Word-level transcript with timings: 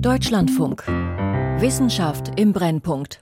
Deutschlandfunk. 0.00 0.86
Wissenschaft 1.58 2.38
im 2.38 2.52
Brennpunkt. 2.52 3.20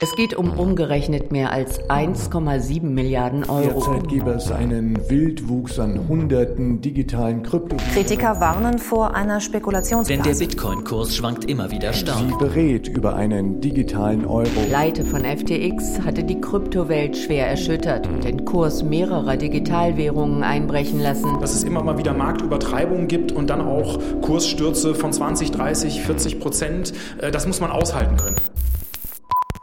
Es 0.00 0.14
geht 0.14 0.32
um 0.32 0.52
umgerechnet 0.52 1.32
mehr 1.32 1.50
als 1.50 1.80
1,7 1.90 2.84
Milliarden 2.84 3.42
Euro. 3.50 3.80
Derzeit 3.80 4.06
gäbe 4.06 4.30
es 4.30 4.48
einen 4.52 4.96
Wildwuchs 5.10 5.80
an 5.80 6.06
hunderten 6.06 6.80
digitalen 6.80 7.42
Krypto. 7.42 7.76
Kritiker 7.92 8.38
warnen 8.38 8.78
vor 8.78 9.16
einer 9.16 9.40
Spekulationsblase. 9.40 10.22
Denn 10.22 10.32
der 10.32 10.38
Bitcoin-Kurs 10.38 11.16
schwankt 11.16 11.46
immer 11.46 11.72
wieder 11.72 11.92
stark. 11.92 12.20
Sie 12.20 12.32
berät 12.38 12.86
über 12.86 13.16
einen 13.16 13.60
digitalen 13.60 14.24
Euro. 14.24 14.48
Leite 14.70 15.04
von 15.04 15.24
FTX 15.24 16.00
hatte 16.04 16.22
die 16.22 16.40
Kryptowelt 16.40 17.16
schwer 17.16 17.48
erschüttert 17.48 18.06
und 18.06 18.22
den 18.22 18.44
Kurs 18.44 18.84
mehrerer 18.84 19.36
Digitalwährungen 19.36 20.44
einbrechen 20.44 21.00
lassen. 21.00 21.40
Dass 21.40 21.56
es 21.56 21.64
immer 21.64 21.82
mal 21.82 21.98
wieder 21.98 22.14
Marktübertreibungen 22.14 23.08
gibt 23.08 23.32
und 23.32 23.50
dann 23.50 23.60
auch 23.60 23.98
Kursstürze 24.20 24.94
von 24.94 25.12
20, 25.12 25.50
30, 25.50 26.02
40 26.02 26.38
Prozent, 26.38 26.92
äh, 27.20 27.32
das 27.32 27.48
muss 27.48 27.60
man 27.60 27.72
aushalten 27.72 28.16
können. 28.16 28.36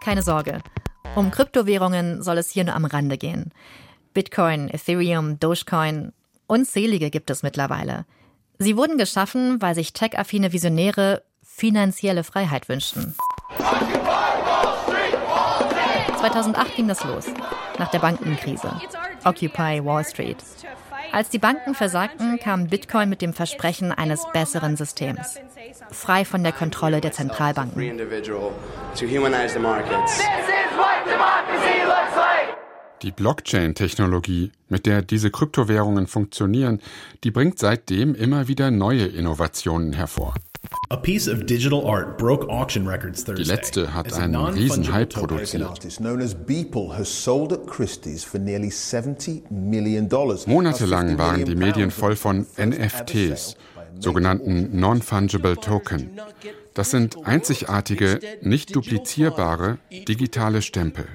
Keine 0.05 0.21
Sorge. 0.21 0.59
Um 1.15 1.31
Kryptowährungen 1.31 2.21
soll 2.21 2.37
es 2.37 2.51
hier 2.51 2.63
nur 2.63 2.75
am 2.75 2.85
Rande 2.85 3.17
gehen. 3.17 3.51
Bitcoin, 4.13 4.69
Ethereum, 4.69 5.39
Dogecoin, 5.39 6.13
unzählige 6.45 7.09
gibt 7.09 7.31
es 7.31 7.41
mittlerweile. 7.41 8.05
Sie 8.59 8.77
wurden 8.77 8.99
geschaffen, 8.99 9.59
weil 9.63 9.73
sich 9.73 9.93
tech-affine 9.93 10.53
Visionäre 10.53 11.23
finanzielle 11.41 12.23
Freiheit 12.23 12.69
wünschten. 12.69 13.15
2008 16.19 16.75
ging 16.75 16.87
das 16.87 17.03
los, 17.03 17.25
nach 17.79 17.89
der 17.89 17.99
Bankenkrise. 17.99 18.79
Occupy 19.23 19.83
Wall 19.83 20.05
Street. 20.05 20.37
Als 21.15 21.29
die 21.29 21.39
Banken 21.39 21.75
versagten, 21.75 22.39
kam 22.39 22.67
Bitcoin 22.67 23.07
mit 23.07 23.21
dem 23.21 23.33
Versprechen 23.33 23.93
eines 23.93 24.25
besseren 24.33 24.75
Systems 24.75 25.39
frei 25.91 26.25
von 26.25 26.43
der 26.43 26.51
Kontrolle 26.51 26.99
der 26.99 27.13
Zentralbanken. 27.13 27.81
Die 33.01 33.11
Blockchain-Technologie, 33.11 34.51
mit 34.67 34.85
der 34.85 35.01
diese 35.01 35.31
Kryptowährungen 35.31 36.07
funktionieren, 36.07 36.81
die 37.23 37.31
bringt 37.31 37.59
seitdem 37.59 38.13
immer 38.13 38.49
wieder 38.49 38.69
neue 38.69 39.05
Innovationen 39.05 39.93
hervor. 39.93 40.33
Die 43.37 43.43
letzte 43.43 43.93
hat 43.93 44.13
einen 44.13 44.35
riesen 44.35 44.91
Hype 44.91 45.13
produziert. 45.13 45.97
Monatelang 50.47 51.17
waren 51.17 51.45
die 51.45 51.55
Medien 51.55 51.91
voll 51.91 52.15
von 52.15 52.45
NFTs, 52.57 53.55
sogenannten 53.99 54.79
Non-Fungible 54.79 55.55
Token. 55.57 56.11
Das 56.73 56.91
sind 56.91 57.25
einzigartige, 57.25 58.19
nicht 58.41 58.75
duplizierbare 58.75 59.77
digitale 60.07 60.61
Stempel. 60.61 61.05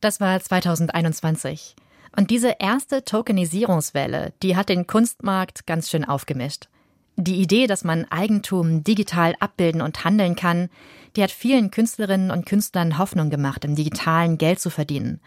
Das 0.00 0.20
war 0.20 0.40
2021. 0.40 1.76
Und 2.16 2.30
diese 2.30 2.56
erste 2.58 3.04
Tokenisierungswelle, 3.04 4.32
die 4.42 4.56
hat 4.56 4.68
den 4.68 4.86
Kunstmarkt 4.86 5.66
ganz 5.66 5.90
schön 5.90 6.04
aufgemischt. 6.04 6.68
Die 7.16 7.40
Idee, 7.40 7.66
dass 7.66 7.84
man 7.84 8.04
Eigentum 8.10 8.84
digital 8.84 9.34
abbilden 9.40 9.82
und 9.82 10.04
handeln 10.04 10.36
kann, 10.36 10.68
die 11.16 11.22
hat 11.22 11.32
vielen 11.32 11.70
Künstlerinnen 11.70 12.30
und 12.30 12.46
Künstlern 12.46 12.98
Hoffnung 12.98 13.28
gemacht, 13.28 13.64
im 13.64 13.74
digitalen 13.74 14.38
Geld 14.38 14.60
zu 14.60 14.70
verdienen 14.70 15.20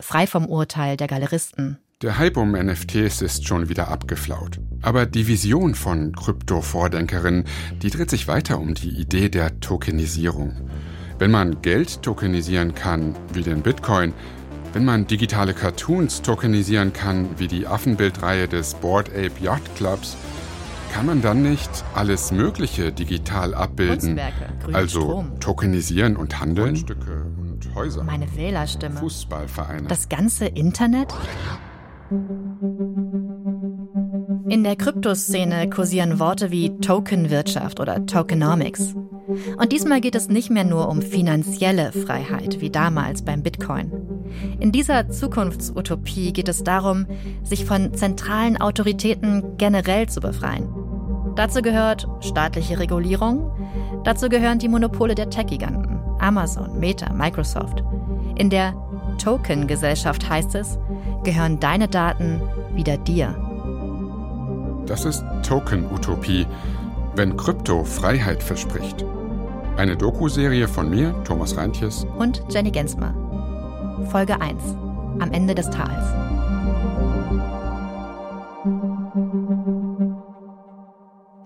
frei 0.00 0.26
vom 0.26 0.46
Urteil 0.46 0.96
der 0.96 1.08
Galeristen. 1.08 1.78
Der 2.02 2.16
Hype 2.18 2.36
um 2.36 2.52
NFTs 2.52 3.22
ist 3.22 3.46
schon 3.46 3.68
wieder 3.68 3.88
abgeflaut. 3.88 4.60
Aber 4.82 5.04
die 5.04 5.26
Vision 5.26 5.74
von 5.74 6.14
Krypto-Vordenkerinnen, 6.14 7.44
die 7.82 7.90
dreht 7.90 8.10
sich 8.10 8.28
weiter 8.28 8.60
um 8.60 8.74
die 8.74 8.90
Idee 8.90 9.28
der 9.28 9.58
Tokenisierung. 9.58 10.70
Wenn 11.18 11.32
man 11.32 11.60
Geld 11.60 12.02
tokenisieren 12.02 12.76
kann, 12.76 13.16
wie 13.32 13.42
den 13.42 13.62
Bitcoin, 13.62 14.14
wenn 14.72 14.84
man 14.84 15.06
digitale 15.06 15.54
Cartoons 15.54 16.22
tokenisieren 16.22 16.92
kann, 16.92 17.28
wie 17.38 17.48
die 17.48 17.66
Affenbildreihe 17.66 18.48
des 18.48 18.74
Board 18.74 19.08
Ape 19.10 19.32
Yacht 19.40 19.74
Clubs, 19.76 20.16
kann 20.92 21.06
man 21.06 21.22
dann 21.22 21.42
nicht 21.42 21.70
alles 21.94 22.32
Mögliche 22.32 22.92
digital 22.92 23.54
abbilden? 23.54 24.18
Also 24.72 25.00
Strom. 25.00 25.40
tokenisieren 25.40 26.16
und 26.16 26.40
handeln? 26.40 26.74
Grundstücke 26.74 27.26
und 27.38 27.74
Häuser. 27.74 28.04
Meine 28.04 28.34
Wählerstimme. 28.36 28.96
Fußballvereine. 28.96 29.88
Das 29.88 30.08
ganze 30.08 30.46
Internet? 30.46 31.14
In 34.48 34.64
der 34.64 34.76
Kryptoszene 34.76 35.68
kursieren 35.68 36.18
Worte 36.18 36.50
wie 36.50 36.78
Tokenwirtschaft 36.78 37.80
oder 37.80 38.06
Tokenomics. 38.06 38.94
Und 39.58 39.72
diesmal 39.72 40.00
geht 40.00 40.14
es 40.14 40.28
nicht 40.28 40.50
mehr 40.50 40.64
nur 40.64 40.88
um 40.88 41.02
finanzielle 41.02 41.92
Freiheit 41.92 42.60
wie 42.60 42.70
damals 42.70 43.22
beim 43.22 43.42
Bitcoin. 43.42 43.92
In 44.58 44.72
dieser 44.72 45.10
Zukunftsutopie 45.10 46.32
geht 46.32 46.48
es 46.48 46.64
darum, 46.64 47.06
sich 47.42 47.64
von 47.64 47.92
zentralen 47.94 48.60
Autoritäten 48.60 49.56
generell 49.58 50.08
zu 50.08 50.20
befreien. 50.20 50.68
Dazu 51.36 51.62
gehört 51.62 52.08
staatliche 52.20 52.78
Regulierung, 52.78 53.52
dazu 54.04 54.28
gehören 54.28 54.58
die 54.58 54.68
Monopole 54.68 55.14
der 55.14 55.30
Tech-Giganten, 55.30 56.00
Amazon, 56.18 56.80
Meta, 56.80 57.12
Microsoft. 57.12 57.84
In 58.36 58.50
der 58.50 58.74
Token-Gesellschaft 59.18 60.28
heißt 60.28 60.54
es, 60.54 60.78
gehören 61.22 61.60
deine 61.60 61.88
Daten 61.88 62.40
wieder 62.74 62.96
dir. 62.96 63.36
Das 64.86 65.04
ist 65.04 65.22
Token-Utopie, 65.46 66.46
wenn 67.14 67.36
Krypto 67.36 67.84
Freiheit 67.84 68.42
verspricht. 68.42 69.04
Eine 69.76 69.96
Doku-Serie 69.96 70.68
von 70.68 70.90
mir, 70.90 71.14
Thomas 71.24 71.56
Reintjes 71.56 72.04
und 72.18 72.42
Jenny 72.50 72.70
Gensmer. 72.70 73.14
Folge 74.10 74.40
1. 74.40 74.62
Am 75.20 75.32
Ende 75.32 75.54
des 75.54 75.70
Tals. 75.70 76.04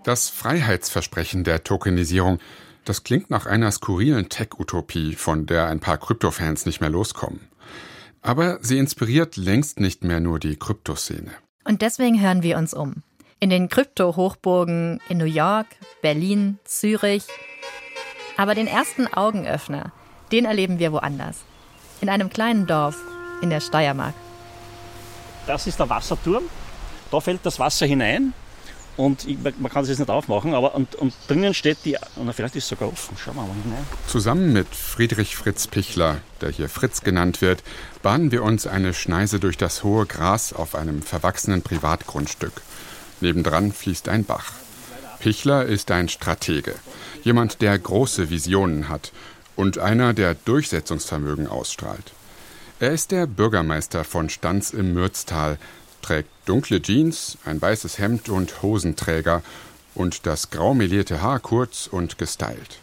Das 0.05 0.29
Freiheitsversprechen 0.31 1.45
der 1.45 1.63
Tokenisierung, 1.63 2.39
das 2.85 3.05
klingt 3.05 3.31
nach 3.31 3.47
einer 3.47 3.71
skurrilen 3.71 4.29
Tech-Utopie, 4.29 5.15
von 5.15 5.47
der 5.47 5.67
ein 5.67 5.81
paar 5.81 5.99
Kryptofans 5.99 6.67
nicht 6.67 6.81
mehr 6.81 6.91
loskommen. 6.91 7.41
Aber 8.21 8.59
sie 8.63 8.79
inspiriert 8.79 9.37
längst 9.37 9.79
nicht 9.79 10.05
mehr 10.05 10.21
nur 10.21 10.39
die 10.39 10.57
Kryptoszene. 10.57 11.33
Und 11.65 11.83
deswegen 11.83 12.21
hören 12.21 12.43
wir 12.43 12.59
uns 12.59 12.75
um. 12.75 13.03
In 13.43 13.51
den 13.51 13.69
Krypto-Hochburgen 13.69 15.01
in 15.09 15.19
New 15.19 15.25
York, 15.25 15.67
Berlin, 16.01 16.61
Zürich, 16.65 17.25
aber 18.37 18.55
den 18.55 18.69
ersten 18.69 19.13
Augenöffner, 19.13 19.91
den 20.31 20.45
erleben 20.45 20.79
wir 20.79 20.93
woanders. 20.93 21.39
In 22.01 22.09
einem 22.09 22.31
kleinen 22.31 22.69
Dorf 22.69 22.97
in 23.43 23.51
der 23.51 23.59
Steiermark. 23.59 24.15
Das 25.49 25.67
ist 25.67 25.81
der 25.81 25.91
Wasserturm. 25.91 26.45
Da 27.11 27.19
fällt 27.19 27.45
das 27.45 27.59
Wasser 27.59 27.85
hinein 27.85 28.33
und 28.97 29.27
ich, 29.27 29.39
man 29.41 29.73
kann 29.73 29.83
es 29.83 29.89
jetzt 29.89 29.99
nicht 29.99 30.11
aufmachen, 30.11 30.55
aber 30.55 30.77
und, 30.77 30.95
und 30.95 31.13
drinnen 31.27 31.53
steht 31.53 31.79
die, 31.85 31.97
und 32.15 32.33
vielleicht 32.33 32.55
ist 32.55 32.63
es 32.63 32.69
sogar 32.71 32.93
offen, 32.93 33.17
schauen 33.17 33.35
wir 33.35 33.43
mal 33.43 33.57
hinein. 33.65 33.85
Zusammen 34.07 34.53
mit 34.53 34.69
Friedrich 34.69 35.35
Fritz 35.35 35.67
Pichler, 35.67 36.19
der 36.41 36.51
hier 36.51 36.69
Fritz 36.69 37.01
genannt 37.01 37.41
wird, 37.41 37.65
bahnen 38.03 38.31
wir 38.31 38.45
uns 38.45 38.69
eine 38.69 38.95
Schneise 38.95 39.41
durch 39.41 39.57
das 39.57 39.83
hohe 39.83 40.07
Gras 40.07 40.53
auf 40.53 40.77
einem 40.77 41.03
verwachsenen 41.03 41.63
Privatgrundstück. 41.63 42.63
Nebendran 43.23 43.73
fließt 43.73 44.09
ein 44.09 44.25
Bach. 44.25 44.53
Pichler 45.21 45.65
ist 45.65 45.91
ein 45.91 46.09
Stratege. 46.09 46.75
Jemand, 47.23 47.63
der 47.63 47.79
große 47.79 48.29
Visionen 48.29 48.89
hat 48.89 49.13
und 49.57 49.79
einer, 49.79 50.13
der 50.13 50.35
Durchsetzungsvermögen 50.35 51.47
ausstrahlt. 51.47 52.13
Er 52.81 52.91
ist 52.91 53.13
der 53.13 53.27
Bürgermeister 53.27 54.03
von 54.05 54.29
Stanz 54.29 54.71
im 54.71 54.93
Mürztal, 54.93 55.59
trägt 56.03 56.29
dunkle 56.47 56.83
Jeans, 56.83 57.39
ein 57.45 57.63
weißes 57.63 57.99
Hemd 57.99 58.29
und 58.29 58.63
Hosenträger 58.63 59.43
und 59.95 60.27
das 60.27 60.51
grau 60.51 60.75
melierte 60.75 61.23
Haar 61.23 61.39
kurz 61.39 61.87
und 61.87 62.19
gestylt. 62.19 62.81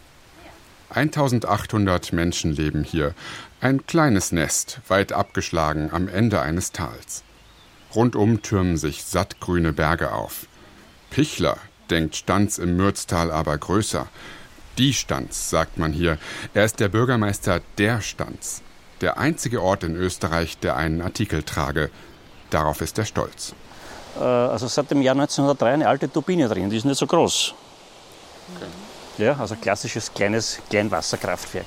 1800 0.88 2.12
Menschen 2.12 2.52
leben 2.52 2.82
hier, 2.82 3.14
ein 3.60 3.86
kleines 3.86 4.32
Nest, 4.32 4.80
weit 4.88 5.12
abgeschlagen 5.12 5.90
am 5.92 6.08
Ende 6.08 6.40
eines 6.40 6.72
Tals. 6.72 7.22
Rundum 7.94 8.42
türmen 8.42 8.76
sich 8.76 9.04
sattgrüne 9.04 9.72
Berge 9.72 10.12
auf. 10.12 10.46
Pichler, 11.10 11.56
denkt 11.90 12.16
Stanz 12.16 12.58
im 12.58 12.76
Mürztal 12.76 13.30
aber 13.30 13.58
größer. 13.58 14.06
Die 14.78 14.94
Stanz, 14.94 15.50
sagt 15.50 15.78
man 15.78 15.92
hier. 15.92 16.18
Er 16.54 16.64
ist 16.64 16.80
der 16.80 16.88
Bürgermeister 16.88 17.60
der 17.78 18.00
Stanz. 18.00 18.62
Der 19.00 19.18
einzige 19.18 19.62
Ort 19.62 19.84
in 19.84 19.96
Österreich, 19.96 20.58
der 20.58 20.76
einen 20.76 21.02
Artikel 21.02 21.42
trage. 21.42 21.90
Darauf 22.50 22.80
ist 22.80 22.98
er 22.98 23.04
stolz. 23.04 23.54
Äh, 24.18 24.22
also 24.22 24.68
seit 24.68 24.90
dem 24.90 25.02
Jahr 25.02 25.14
1903 25.14 25.72
eine 25.72 25.88
alte 25.88 26.10
Turbine 26.10 26.48
drin, 26.48 26.70
die 26.70 26.76
ist 26.76 26.84
nicht 26.84 26.98
so 26.98 27.06
groß. 27.06 27.54
Okay. 28.56 28.66
Ja, 29.18 29.36
also 29.38 29.54
klassisches 29.56 30.12
kleines 30.14 30.60
Kleinwasserkraftwerk. 30.70 31.66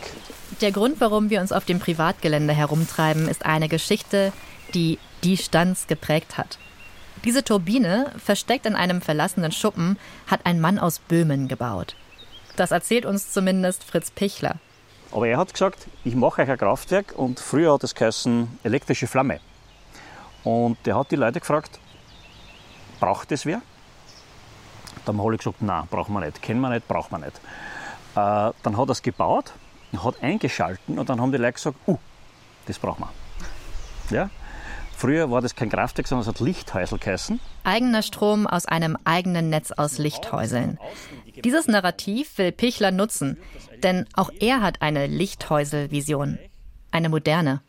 Der 0.62 0.72
Grund, 0.72 1.00
warum 1.00 1.30
wir 1.30 1.42
uns 1.42 1.52
auf 1.52 1.66
dem 1.66 1.80
Privatgelände 1.80 2.54
herumtreiben, 2.54 3.28
ist 3.28 3.46
eine 3.46 3.70
Geschichte, 3.70 4.32
die 4.74 5.00
die 5.24 5.38
Stanz 5.38 5.88
geprägt 5.88 6.38
hat. 6.38 6.58
Diese 7.24 7.44
Turbine, 7.44 8.12
versteckt 8.18 8.66
in 8.66 8.76
einem 8.76 9.02
verlassenen 9.02 9.52
Schuppen, 9.52 9.98
hat 10.28 10.46
ein 10.46 10.60
Mann 10.60 10.78
aus 10.78 11.00
Böhmen 11.00 11.48
gebaut. 11.48 11.96
Das 12.56 12.72
erzählt 12.72 13.06
uns 13.06 13.32
zumindest 13.32 13.84
Fritz 13.84 14.12
Pichler. 14.12 14.56
Aber 15.12 15.28
er 15.28 15.38
hat 15.38 15.54
gesagt, 15.54 15.88
ich 16.04 16.16
mache 16.16 16.42
euch 16.42 16.50
ein 16.50 16.58
Kraftwerk 16.58 17.14
und 17.16 17.40
früher 17.40 17.74
hat 17.74 17.84
es 17.84 17.96
geheißen 17.96 18.60
elektrische 18.64 19.08
Flamme. 19.08 19.40
Und 20.44 20.78
der 20.86 20.98
hat 20.98 21.12
die 21.12 21.16
Leute 21.16 21.40
gefragt, 21.40 21.80
braucht 23.00 23.32
es 23.32 23.46
wer? 23.46 23.62
Dann 25.06 25.18
haben 25.18 25.28
alle 25.28 25.38
gesagt, 25.38 25.62
nein, 25.62 25.88
brauchen 25.90 26.14
wir 26.14 26.22
nicht, 26.22 26.42
kennen 26.42 26.62
wir 26.62 26.70
nicht, 26.70 26.88
brauchen 26.88 27.12
wir 27.12 27.20
nicht. 27.20 27.38
Äh, 28.16 28.54
dann 28.64 28.78
hat 28.78 28.90
er 28.90 28.92
es 28.92 29.02
gebaut, 29.02 29.54
hat 29.96 30.22
eingeschalten 30.22 31.00
und 31.00 31.10
dann 31.10 31.22
haben 31.22 31.32
die 31.32 31.38
Leute 31.38 31.54
gesagt, 31.54 31.78
uh, 31.88 31.98
das 32.66 32.80
brauchen 32.80 33.06
wir. 34.10 34.18
Ja? 34.18 34.30
Früher 35.04 35.30
war 35.30 35.42
das 35.42 35.58
kein 35.58 35.70
Kraftwerk, 35.70 36.08
sondern 36.08 36.22
es 36.22 36.30
hat 36.30 36.40
Lichthäusl 36.40 36.98
geheißen. 36.98 37.38
Eigener 37.66 38.04
Strom 38.04 38.48
aus 38.48 38.66
einem 38.66 38.98
eigenen 39.04 39.50
Netz 39.50 39.74
aus 39.74 39.98
Lichthäuseln. 39.98 40.80
Dieses 41.44 41.68
Narrativ 41.68 42.38
will 42.38 42.54
Pichler 42.54 42.92
nutzen, 42.92 43.38
denn 43.84 44.06
auch 44.14 44.30
er 44.40 44.62
hat 44.62 44.82
eine 44.82 45.08
Lichthäusel-Vision. 45.08 46.40
Eine 46.92 47.10
moderne. 47.10 47.60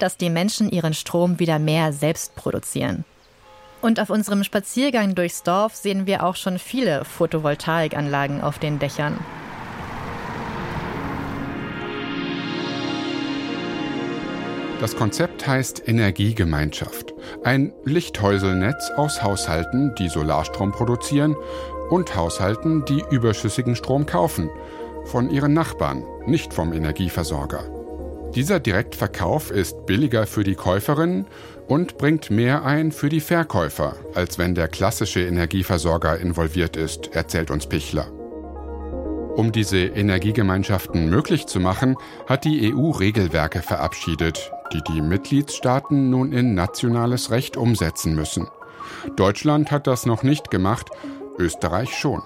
Dass 0.00 0.16
die 0.16 0.30
Menschen 0.30 0.68
ihren 0.68 0.94
Strom 0.94 1.38
wieder 1.38 1.60
mehr 1.60 1.92
selbst 1.92 2.34
produzieren. 2.34 3.04
Und 3.80 4.00
auf 4.00 4.10
unserem 4.10 4.42
Spaziergang 4.42 5.14
durchs 5.14 5.44
Dorf 5.44 5.76
sehen 5.76 6.08
wir 6.08 6.24
auch 6.24 6.34
schon 6.34 6.58
viele 6.58 7.04
Photovoltaikanlagen 7.04 8.40
auf 8.40 8.58
den 8.58 8.80
Dächern. 8.80 9.16
Das 14.80 14.94
Konzept 14.94 15.44
heißt 15.44 15.88
Energiegemeinschaft. 15.88 17.12
Ein 17.42 17.72
Lichthäuselnetz 17.84 18.92
aus 18.96 19.24
Haushalten, 19.24 19.92
die 19.98 20.08
Solarstrom 20.08 20.70
produzieren 20.70 21.34
und 21.90 22.14
Haushalten, 22.14 22.84
die 22.84 23.02
überschüssigen 23.10 23.74
Strom 23.74 24.06
kaufen. 24.06 24.48
Von 25.04 25.30
ihren 25.30 25.52
Nachbarn, 25.52 26.04
nicht 26.26 26.54
vom 26.54 26.72
Energieversorger. 26.72 27.64
Dieser 28.36 28.60
Direktverkauf 28.60 29.50
ist 29.50 29.84
billiger 29.86 30.28
für 30.28 30.44
die 30.44 30.54
Käuferinnen 30.54 31.26
und 31.66 31.98
bringt 31.98 32.30
mehr 32.30 32.64
ein 32.64 32.92
für 32.92 33.08
die 33.08 33.20
Verkäufer, 33.20 33.96
als 34.14 34.38
wenn 34.38 34.54
der 34.54 34.68
klassische 34.68 35.20
Energieversorger 35.20 36.18
involviert 36.18 36.76
ist, 36.76 37.16
erzählt 37.16 37.50
uns 37.50 37.66
Pichler. 37.66 38.12
Um 39.34 39.52
diese 39.52 39.78
Energiegemeinschaften 39.78 41.08
möglich 41.08 41.46
zu 41.46 41.58
machen, 41.60 41.96
hat 42.26 42.44
die 42.44 42.74
EU 42.74 42.90
Regelwerke 42.90 43.62
verabschiedet, 43.62 44.50
die 44.72 44.82
die 44.82 45.00
Mitgliedstaaten 45.00 46.10
nun 46.10 46.32
in 46.32 46.54
nationales 46.54 47.30
Recht 47.30 47.56
umsetzen 47.56 48.14
müssen. 48.14 48.48
Deutschland 49.16 49.70
hat 49.70 49.86
das 49.86 50.06
noch 50.06 50.22
nicht 50.22 50.50
gemacht, 50.50 50.90
Österreich 51.38 51.96
schon. 51.96 52.22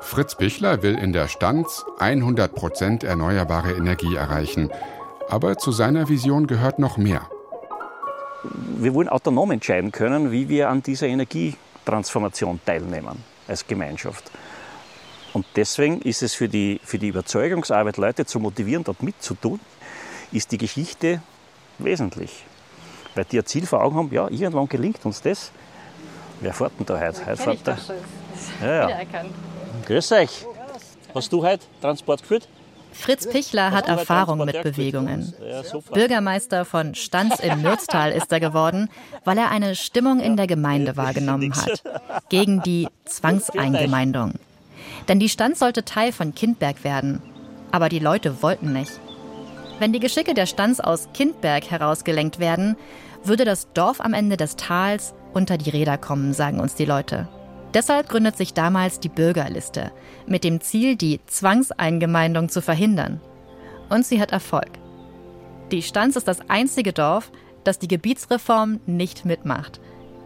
Fritz 0.00 0.34
Pichler 0.34 0.82
will 0.82 0.98
in 0.98 1.12
der 1.12 1.28
Stanz 1.28 1.84
100% 1.98 3.06
erneuerbare 3.06 3.72
Energie 3.72 4.14
erreichen. 4.14 4.70
Aber 5.30 5.56
zu 5.56 5.72
seiner 5.72 6.08
Vision 6.08 6.46
gehört 6.46 6.78
noch 6.78 6.98
mehr. 6.98 7.22
Wir 8.76 8.92
wollen 8.92 9.08
autonom 9.08 9.50
entscheiden 9.50 9.90
können, 9.90 10.30
wie 10.30 10.50
wir 10.50 10.68
an 10.68 10.82
dieser 10.82 11.06
Energietransformation 11.06 12.60
teilnehmen 12.66 13.24
als 13.48 13.66
Gemeinschaft. 13.66 14.30
Und 15.32 15.46
deswegen 15.56 16.02
ist 16.02 16.22
es 16.22 16.34
für 16.34 16.48
die, 16.48 16.80
für 16.84 16.98
die 16.98 17.08
Überzeugungsarbeit, 17.08 17.96
Leute 17.96 18.26
zu 18.26 18.38
motivieren, 18.38 18.84
dort 18.84 19.02
mitzutun, 19.02 19.58
ist 20.30 20.52
die 20.52 20.58
Geschichte 20.58 21.22
wesentlich. 21.78 22.44
Weil 23.14 23.24
die 23.24 23.38
ein 23.38 23.46
Ziel 23.46 23.66
vor 23.66 23.82
Augen 23.82 23.96
haben, 23.96 24.12
ja, 24.12 24.28
irgendwann 24.28 24.68
gelingt 24.68 25.04
uns 25.04 25.22
das. 25.22 25.50
Wer 26.40 26.52
fährt 26.52 26.72
denn 26.78 26.86
da 26.86 26.98
heute? 26.98 27.26
Heute 27.26 27.36
fährt 27.36 27.66
der. 27.66 27.78
Ja, 28.60 28.88
ja. 28.90 28.96
Grüß 29.86 30.12
euch. 30.12 30.44
Hast 31.14 31.32
du 31.32 31.44
heute 31.44 31.64
Transport 31.80 32.22
geführt? 32.22 32.48
Fritz 32.92 33.28
Pichler 33.28 33.72
hat 33.72 33.88
Erfahrung 33.88 34.44
mit 34.44 34.62
Bewegungen. 34.62 35.34
Bürgermeister 35.92 36.64
von 36.64 36.94
Stanz 36.94 37.40
im 37.40 37.62
Mürztal 37.62 38.12
ist 38.12 38.30
er 38.32 38.40
geworden, 38.40 38.88
weil 39.24 39.36
er 39.36 39.50
eine 39.50 39.74
Stimmung 39.74 40.20
in 40.20 40.36
der 40.36 40.46
Gemeinde 40.46 40.96
wahrgenommen 40.96 41.54
hat. 41.54 41.82
Gegen 42.28 42.62
die 42.62 42.88
Zwangseingemeindung. 43.04 44.34
Denn 45.08 45.18
die 45.18 45.28
Stanz 45.28 45.58
sollte 45.58 45.84
Teil 45.84 46.12
von 46.12 46.34
Kindberg 46.34 46.84
werden. 46.84 47.20
Aber 47.72 47.88
die 47.88 47.98
Leute 47.98 48.42
wollten 48.42 48.72
nicht. 48.72 48.92
Wenn 49.78 49.92
die 49.92 50.00
Geschicke 50.00 50.34
der 50.34 50.46
Stanz 50.46 50.80
aus 50.80 51.08
Kindberg 51.14 51.70
herausgelenkt 51.70 52.38
werden, 52.38 52.76
würde 53.24 53.44
das 53.44 53.72
Dorf 53.72 54.00
am 54.00 54.14
Ende 54.14 54.36
des 54.36 54.56
Tals 54.56 55.14
unter 55.32 55.58
die 55.58 55.70
Räder 55.70 55.98
kommen, 55.98 56.32
sagen 56.32 56.60
uns 56.60 56.74
die 56.74 56.84
Leute. 56.84 57.28
Deshalb 57.74 58.08
gründet 58.08 58.36
sich 58.36 58.54
damals 58.54 59.00
die 59.00 59.08
Bürgerliste 59.08 59.90
mit 60.26 60.44
dem 60.44 60.60
Ziel, 60.60 60.94
die 60.94 61.20
Zwangseingemeindung 61.26 62.48
zu 62.48 62.62
verhindern. 62.62 63.20
Und 63.90 64.06
sie 64.06 64.20
hat 64.20 64.30
Erfolg. 64.30 64.70
Die 65.72 65.82
Stanz 65.82 66.14
ist 66.14 66.28
das 66.28 66.48
einzige 66.48 66.92
Dorf, 66.92 67.32
das 67.64 67.80
die 67.80 67.88
Gebietsreform 67.88 68.80
nicht 68.86 69.24
mitmacht. 69.24 69.80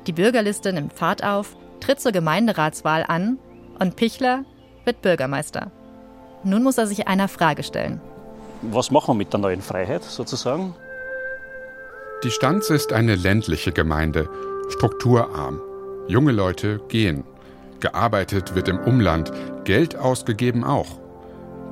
Die 0.07 0.13
Bürgerliste 0.13 0.73
nimmt 0.75 0.93
Fahrt 0.93 1.25
auf, 1.25 1.57
tritt 1.81 2.01
zur 2.01 2.13
Gemeinderatswahl 2.13 3.05
an 3.09 3.39
und 3.79 3.97
Pichler 3.97 4.45
wird 4.85 5.01
Bürgermeister. 5.01 5.71
Nun 6.45 6.63
muss 6.63 6.77
er 6.77 6.87
sich 6.87 7.09
einer 7.09 7.29
Frage 7.29 7.63
stellen. 7.63 8.01
Was 8.63 8.91
machen 8.91 9.09
wir 9.09 9.15
mit 9.15 9.33
der 9.33 9.41
neuen 9.41 9.63
Freiheit 9.63 10.03
sozusagen? 10.03 10.75
Die 12.25 12.31
Stanz 12.31 12.71
ist 12.71 12.93
eine 12.93 13.15
ländliche 13.15 13.73
Gemeinde, 13.73 14.29
strukturarm. 14.71 15.61
Junge 16.09 16.33
Leute 16.33 16.81
gehen. 16.89 17.23
Gearbeitet 17.81 18.57
wird 18.57 18.69
im 18.69 18.79
Umland, 18.79 19.31
Geld 19.65 19.95
ausgegeben 19.97 20.65
auch. 20.65 20.99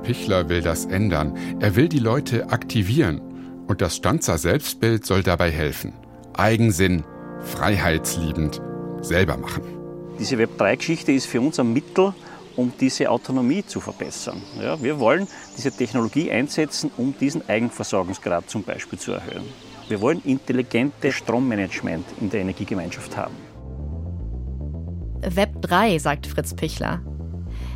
Pichler 0.03 0.47
will 0.47 0.61
das 0.61 0.85
ändern. 0.85 1.37
Er 1.59 1.75
will 1.75 1.89
die 1.89 1.99
Leute 1.99 2.49
aktivieren. 2.49 3.21
Und 3.67 3.81
das 3.81 3.97
Stanzer 3.97 4.37
Selbstbild 4.37 5.05
soll 5.05 5.23
dabei 5.23 5.51
helfen. 5.51 5.91
Eigensinn, 6.33 7.03
freiheitsliebend, 7.41 8.61
selber 9.01 9.35
machen. 9.35 9.63
Diese 10.19 10.37
Web3-Geschichte 10.37 11.11
ist 11.11 11.25
für 11.25 11.41
uns 11.41 11.59
ein 11.59 11.73
Mittel, 11.73 12.13
um 12.57 12.73
diese 12.79 13.09
Autonomie 13.09 13.65
zu 13.65 13.79
verbessern. 13.79 14.41
Ja, 14.61 14.81
wir 14.81 14.99
wollen 14.99 15.27
diese 15.55 15.71
Technologie 15.71 16.29
einsetzen, 16.31 16.91
um 16.97 17.15
diesen 17.17 17.47
Eigenversorgungsgrad 17.47 18.49
zum 18.49 18.63
Beispiel 18.63 18.99
zu 18.99 19.13
erhöhen. 19.13 19.45
Wir 19.87 20.01
wollen 20.01 20.21
intelligente 20.25 21.11
Strommanagement 21.13 22.05
in 22.19 22.29
der 22.29 22.41
Energiegemeinschaft 22.41 23.15
haben. 23.15 23.35
Web 25.21 25.61
3, 25.61 25.97
sagt 25.99 26.27
Fritz 26.27 26.53
Pichler. 26.53 27.01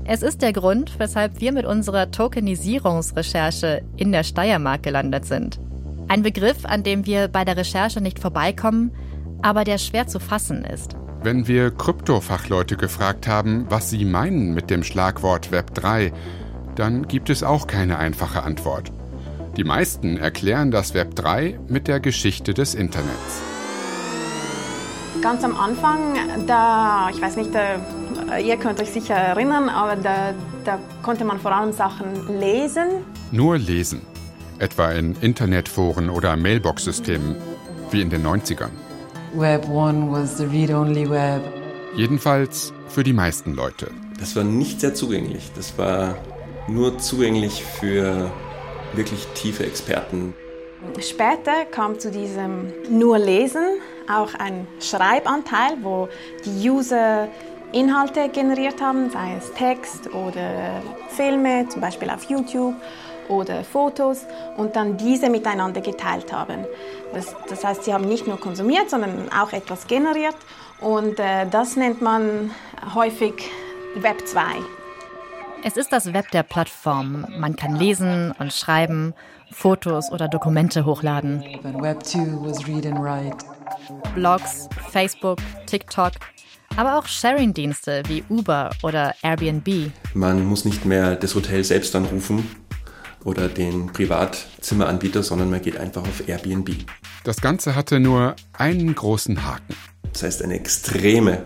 Es 0.03 0.23
ist 0.23 0.41
der 0.41 0.51
Grund, 0.51 0.99
weshalb 0.99 1.39
wir 1.39 1.51
mit 1.51 1.65
unserer 1.65 2.11
Tokenisierungsrecherche 2.11 3.83
in 3.97 4.11
der 4.11 4.23
Steiermark 4.23 4.83
gelandet 4.83 5.25
sind. 5.25 5.59
Ein 6.07 6.23
Begriff, 6.23 6.65
an 6.65 6.83
dem 6.83 7.05
wir 7.05 7.27
bei 7.27 7.45
der 7.45 7.55
Recherche 7.55 8.01
nicht 8.01 8.19
vorbeikommen, 8.19 8.91
aber 9.41 9.63
der 9.63 9.77
schwer 9.77 10.07
zu 10.07 10.19
fassen 10.19 10.65
ist. 10.65 10.95
Wenn 11.23 11.47
wir 11.47 11.69
Kryptofachleute 11.69 12.77
gefragt 12.77 13.27
haben, 13.27 13.67
was 13.69 13.91
sie 13.91 14.05
meinen 14.05 14.55
mit 14.55 14.71
dem 14.71 14.83
Schlagwort 14.83 15.51
Web 15.51 15.75
3, 15.75 16.11
dann 16.73 17.07
gibt 17.07 17.29
es 17.29 17.43
auch 17.43 17.67
keine 17.67 17.99
einfache 17.99 18.41
Antwort. 18.41 18.91
Die 19.55 19.63
meisten 19.63 20.17
erklären 20.17 20.71
das 20.71 20.95
Web 20.95 21.15
3 21.15 21.59
mit 21.67 21.87
der 21.87 21.99
Geschichte 21.99 22.55
des 22.55 22.73
Internets. 22.73 23.41
Ganz 25.21 25.43
am 25.43 25.55
Anfang, 25.55 26.15
da, 26.47 27.09
ich 27.13 27.21
weiß 27.21 27.35
nicht, 27.35 27.53
da, 27.53 28.37
ihr 28.39 28.57
könnt 28.57 28.81
euch 28.81 28.89
sicher 28.89 29.13
erinnern, 29.13 29.69
aber 29.69 29.97
da, 29.97 30.33
da 30.65 30.79
konnte 31.03 31.23
man 31.23 31.39
vor 31.39 31.51
allem 31.51 31.71
Sachen 31.71 32.39
lesen. 32.39 33.05
Nur 33.31 33.59
lesen. 33.59 34.01
Etwa 34.57 34.89
in 34.91 35.15
Internetforen 35.21 36.09
oder 36.09 36.35
Mailbox-Systemen, 36.35 37.35
wie 37.91 38.01
in 38.01 38.09
den 38.09 38.25
90ern. 38.25 38.71
Web 39.33 39.65
1 39.69 40.11
was 40.11 40.37
the 40.37 40.45
read-only 40.45 41.09
web. 41.09 41.41
Jedenfalls 41.95 42.73
für 42.87 43.03
die 43.03 43.13
meisten 43.13 43.53
Leute. 43.53 43.89
Das 44.19 44.35
war 44.35 44.43
nicht 44.43 44.81
sehr 44.81 44.93
zugänglich. 44.93 45.51
Das 45.55 45.77
war 45.77 46.15
nur 46.67 46.97
zugänglich 46.97 47.63
für 47.63 48.31
wirklich 48.93 49.25
tiefe 49.33 49.65
Experten. 49.65 50.33
Später 50.99 51.65
kam 51.69 51.99
zu 51.99 52.11
diesem 52.11 52.73
nur 52.89 53.19
Lesen 53.19 53.79
auch 54.09 54.33
ein 54.33 54.67
Schreibanteil, 54.79 55.77
wo 55.81 56.09
die 56.45 56.69
User 56.69 57.27
Inhalte 57.71 58.27
generiert 58.29 58.81
haben, 58.81 59.09
sei 59.11 59.35
es 59.37 59.51
Text 59.53 60.13
oder 60.13 60.81
Filme, 61.09 61.67
zum 61.69 61.81
Beispiel 61.81 62.09
auf 62.09 62.23
YouTube 62.29 62.75
oder 63.31 63.63
Fotos 63.63 64.25
und 64.57 64.75
dann 64.75 64.97
diese 64.97 65.29
miteinander 65.29 65.81
geteilt 65.81 66.31
haben. 66.31 66.65
Das, 67.13 67.33
das 67.49 67.63
heißt, 67.63 67.85
sie 67.85 67.93
haben 67.93 68.07
nicht 68.07 68.27
nur 68.27 68.39
konsumiert, 68.39 68.89
sondern 68.89 69.29
auch 69.31 69.53
etwas 69.53 69.87
generiert 69.87 70.35
und 70.81 71.19
äh, 71.19 71.47
das 71.49 71.75
nennt 71.77 72.01
man 72.01 72.51
häufig 72.93 73.33
Web 73.95 74.27
2. 74.27 74.41
Es 75.63 75.77
ist 75.77 75.91
das 75.91 76.11
Web 76.13 76.31
der 76.31 76.43
Plattform. 76.43 77.25
Man 77.37 77.55
kann 77.55 77.75
lesen 77.75 78.33
und 78.39 78.51
schreiben, 78.51 79.13
Fotos 79.51 80.11
oder 80.11 80.27
Dokumente 80.27 80.85
hochladen. 80.85 81.43
Blogs, 84.15 84.69
Facebook, 84.91 85.37
TikTok, 85.67 86.13
aber 86.77 86.97
auch 86.97 87.05
Sharing-Dienste 87.05 88.01
wie 88.07 88.23
Uber 88.29 88.71
oder 88.81 89.13
Airbnb. 89.21 89.91
Man 90.13 90.45
muss 90.45 90.65
nicht 90.65 90.85
mehr 90.85 91.15
das 91.15 91.35
Hotel 91.35 91.63
selbst 91.63 91.95
anrufen 91.95 92.60
oder 93.23 93.47
den 93.47 93.87
Privatzimmeranbieter, 93.87 95.23
sondern 95.23 95.49
man 95.49 95.61
geht 95.61 95.77
einfach 95.77 96.01
auf 96.01 96.27
Airbnb. 96.27 96.69
Das 97.23 97.41
Ganze 97.41 97.75
hatte 97.75 97.99
nur 97.99 98.35
einen 98.53 98.93
großen 98.95 99.45
Haken. 99.45 99.75
Das 100.13 100.23
heißt 100.23 100.43
eine 100.43 100.55
extreme 100.55 101.43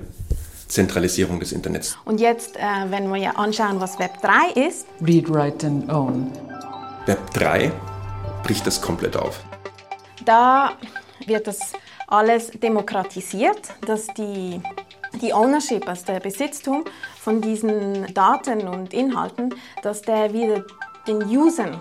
Zentralisierung 0.67 1.39
des 1.39 1.51
Internets. 1.51 1.97
Und 2.05 2.19
jetzt, 2.19 2.55
äh, 2.57 2.61
wenn 2.89 3.09
wir 3.09 3.17
ja 3.17 3.31
anschauen, 3.31 3.79
was 3.79 3.99
Web 3.99 4.21
3 4.21 4.67
ist. 4.67 4.87
Read, 5.01 5.29
write 5.29 5.67
and 5.67 5.89
own. 5.91 6.31
Web 7.05 7.31
3 7.33 7.71
bricht 8.43 8.65
das 8.65 8.81
komplett 8.81 9.15
auf. 9.15 9.43
Da 10.25 10.73
wird 11.25 11.47
das 11.47 11.59
alles 12.07 12.51
demokratisiert, 12.51 13.73
dass 13.85 14.07
die, 14.17 14.61
die 15.21 15.33
Ownership, 15.33 15.87
also 15.87 16.05
der 16.05 16.19
Besitztum 16.19 16.83
von 17.19 17.41
diesen 17.41 18.13
Daten 18.13 18.67
und 18.67 18.93
Inhalten, 18.93 19.53
dass 19.83 20.01
der 20.01 20.33
wieder 20.33 20.63
den 21.07 21.23
Usern 21.23 21.79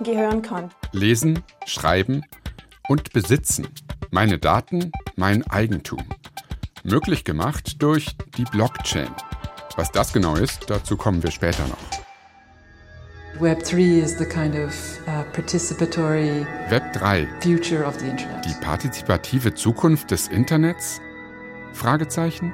gehören 0.00 0.42
kann. 0.42 0.70
Lesen, 0.92 1.42
schreiben 1.66 2.24
und 2.88 3.12
besitzen. 3.12 3.68
Meine 4.10 4.38
Daten, 4.38 4.92
mein 5.16 5.46
Eigentum. 5.48 6.04
Möglich 6.84 7.24
gemacht 7.24 7.82
durch 7.82 8.16
die 8.36 8.44
Blockchain. 8.44 9.10
Was 9.76 9.90
das 9.90 10.12
genau 10.12 10.34
ist, 10.34 10.68
dazu 10.68 10.96
kommen 10.96 11.22
wir 11.22 11.30
später 11.30 11.66
noch. 11.68 13.40
Web 13.40 13.64
3 13.64 13.80
is 13.80 14.18
the 14.18 14.26
kind 14.26 14.54
of 14.54 14.72
uh, 15.06 15.22
participatory 15.32 16.46
Web 16.68 16.92
3. 16.92 17.26
future 17.40 17.84
of 17.86 17.98
the 17.98 18.06
internet. 18.06 18.44
Die 18.44 18.54
partizipative 18.64 19.54
Zukunft 19.54 20.10
des 20.10 20.28
Internets? 20.28 21.00
Fragezeichen? 21.72 22.52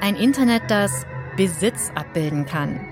Ein 0.00 0.16
Internet, 0.16 0.62
das 0.68 1.06
Besitz 1.36 1.92
abbilden 1.94 2.44
kann. 2.44 2.91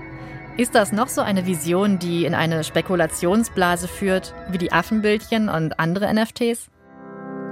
Ist 0.61 0.75
das 0.75 0.91
noch 0.91 1.07
so 1.07 1.21
eine 1.21 1.47
Vision, 1.47 1.97
die 1.97 2.23
in 2.23 2.35
eine 2.35 2.63
Spekulationsblase 2.63 3.87
führt, 3.87 4.35
wie 4.51 4.59
die 4.59 4.71
Affenbildchen 4.71 5.49
und 5.49 5.79
andere 5.79 6.13
NFTs? 6.13 6.69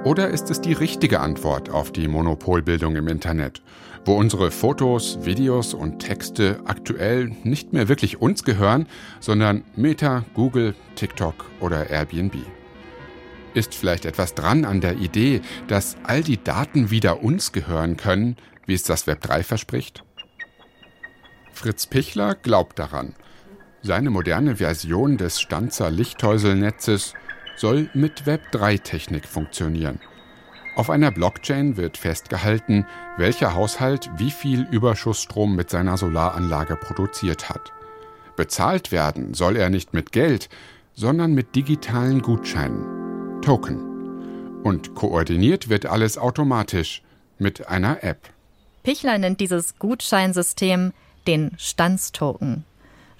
Oder 0.04 0.30
ist 0.30 0.51
es 0.51 0.62
die 0.62 0.74
richtige 0.74 1.20
Antwort 1.20 1.72
auf 1.72 1.92
die 1.92 2.08
Monopolbildung 2.08 2.96
im 2.96 3.08
Internet, 3.08 3.63
wo 4.06 4.13
unsere 4.13 4.51
Fotos, 4.51 5.25
Videos 5.25 5.74
und 5.74 5.98
Texte 5.98 6.60
aktuell 6.66 7.32
nicht 7.44 7.74
mehr 7.74 7.88
wirklich 7.88 8.22
uns 8.22 8.44
gehören, 8.44 8.86
sondern 9.20 9.63
Meta, 9.75 10.24
Google, 10.36 10.75
TikTok 10.94 11.50
oder 11.62 11.89
Airbnb? 11.89 12.36
Ist 13.56 13.74
vielleicht 13.74 14.06
etwas 14.06 14.36
dran 14.36 14.66
an 14.66 14.82
der 14.82 14.98
Idee, 14.98 15.42
dass 15.68 15.98
all 16.04 16.22
die 16.22 16.44
Daten 16.44 16.92
wieder 16.92 17.24
uns 17.24 17.54
gehören 17.54 17.98
können, 17.98 18.38
wie 18.68 18.75
es 18.75 18.84
das 18.84 19.08
Web 19.08 19.22
3 19.22 19.42
verspricht? 19.42 20.04
Fritz 21.60 21.88
Pichler 21.88 22.36
glaubt 22.36 22.80
daran. 22.80 23.16
Seine 23.82 24.12
moderne 24.12 24.56
Version 24.56 25.18
des 25.18 25.42
Stanzer 25.42 25.92
Lichthäuselnetzes 25.92 27.16
soll 27.58 27.89
mit 27.94 28.24
Web3-Technik 28.24 29.25
funktionieren. 29.25 30.00
Auf 30.78 30.89
einer 30.89 31.12
Blockchain 31.12 31.75
wird 31.75 31.98
festgehalten, 31.98 32.86
welcher 33.18 33.56
Haushalt 33.56 34.10
wie 34.16 34.32
viel 34.32 34.70
Überschussstrom 34.72 35.54
mit 35.54 35.70
seiner 35.70 35.98
Solaranlage 35.98 36.78
produziert 36.78 37.50
hat. 37.50 37.74
Bezahlt 38.38 38.94
werden 38.94 39.34
soll 39.34 39.58
er 39.58 39.70
nicht 39.70 39.94
mit 39.94 40.13
Geld, 40.13 40.48
sondern 40.94 41.34
mit 41.34 41.58
digitalen 41.58 42.22
Gutscheinen, 42.22 43.42
Token. 43.42 44.62
Und 44.63 44.96
koordiniert 44.96 45.68
wird 45.68 45.88
alles 45.88 46.18
automatisch 46.18 47.04
mit 47.38 47.68
einer 47.68 48.01
App. 48.01 48.30
Pichler 48.84 49.18
nennt 49.18 49.42
dieses 49.42 49.78
Gutscheinsystem 49.78 50.94
den 51.29 51.51
Standstoken. 51.59 52.63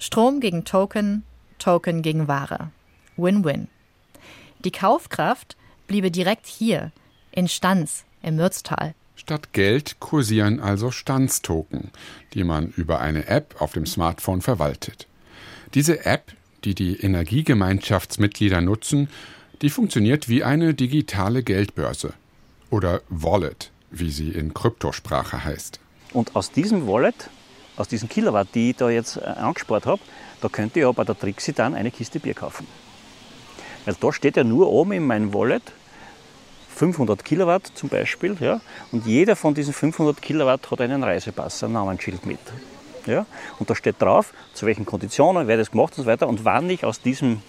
Strom 0.00 0.40
gegen 0.40 0.64
Token, 0.64 1.22
Token 1.60 2.02
gegen 2.02 2.26
Ware. 2.26 2.72
Win-win. 3.16 3.68
Die 4.64 4.72
Kaufkraft 4.72 5.56
bliebe 5.86 6.10
direkt 6.10 6.48
hier, 6.48 6.90
in 7.30 7.46
Stanz, 7.46 8.04
im 8.20 8.34
Mürztal. 8.34 8.94
Statt 9.14 9.52
Geld 9.52 10.00
kursieren 10.00 10.58
also 10.58 10.90
Standstoken, 10.90 11.92
die 12.34 12.42
man 12.42 12.70
über 12.76 12.98
eine 12.98 13.28
App 13.28 13.54
auf 13.60 13.74
dem 13.74 13.86
Smartphone 13.86 14.40
verwaltet. 14.40 15.06
Diese 15.74 16.04
App, 16.04 16.32
die 16.64 16.74
die 16.74 16.96
Energiegemeinschaftsmitglieder 16.96 18.60
nutzen, 18.60 19.08
die 19.62 19.70
funktioniert 19.70 20.28
wie 20.28 20.42
eine 20.42 20.74
digitale 20.74 21.44
Geldbörse 21.44 22.14
oder 22.70 23.02
Wallet, 23.08 23.70
wie 23.92 24.10
sie 24.10 24.30
in 24.30 24.52
Kryptosprache 24.52 25.44
heißt. 25.44 25.78
Und 26.12 26.34
aus 26.34 26.50
diesem 26.50 26.88
Wallet, 26.88 27.30
aus 27.80 27.88
diesen 27.88 28.08
Kilowatt, 28.08 28.48
die 28.54 28.70
ich 28.70 28.76
da 28.76 28.90
jetzt 28.90 29.16
äh, 29.16 29.20
angespart 29.20 29.86
habe, 29.86 30.00
da 30.40 30.48
könnte 30.48 30.78
ich 30.78 30.84
ja 30.84 30.92
bei 30.92 31.04
der 31.04 31.18
Trixie 31.18 31.52
dann 31.52 31.74
eine 31.74 31.90
Kiste 31.90 32.20
Bier 32.20 32.34
kaufen. 32.34 32.66
Also 33.86 33.98
da 34.00 34.12
steht 34.12 34.36
ja 34.36 34.44
nur 34.44 34.70
oben 34.70 34.92
in 34.92 35.06
meinem 35.06 35.32
Wallet 35.32 35.62
500 36.76 37.24
Kilowatt 37.24 37.66
zum 37.74 37.88
Beispiel. 37.88 38.36
Ja, 38.38 38.60
und 38.92 39.06
jeder 39.06 39.34
von 39.34 39.54
diesen 39.54 39.72
500 39.72 40.20
Kilowatt 40.20 40.70
hat 40.70 40.80
einen 40.82 41.02
Reisepass, 41.02 41.64
ein 41.64 41.72
Namensschild 41.72 42.26
mit. 42.26 42.38
Ja, 43.06 43.24
und 43.58 43.70
da 43.70 43.74
steht 43.74 44.00
drauf, 44.00 44.34
zu 44.52 44.66
welchen 44.66 44.84
Konditionen, 44.84 45.48
wer 45.48 45.56
das 45.56 45.70
gemacht 45.70 45.94
und 45.96 46.04
so 46.04 46.10
weiter 46.10 46.28
und 46.28 46.44
wann 46.44 46.68
ich 46.68 46.84
aus 46.84 47.00
diesem, 47.00 47.40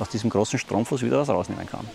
aus 0.00 0.08
diesem 0.08 0.30
großen 0.30 0.58
Stromfluss 0.58 1.02
wieder 1.02 1.20
was 1.20 1.28
rausnehmen 1.28 1.66
kann. 1.68 1.86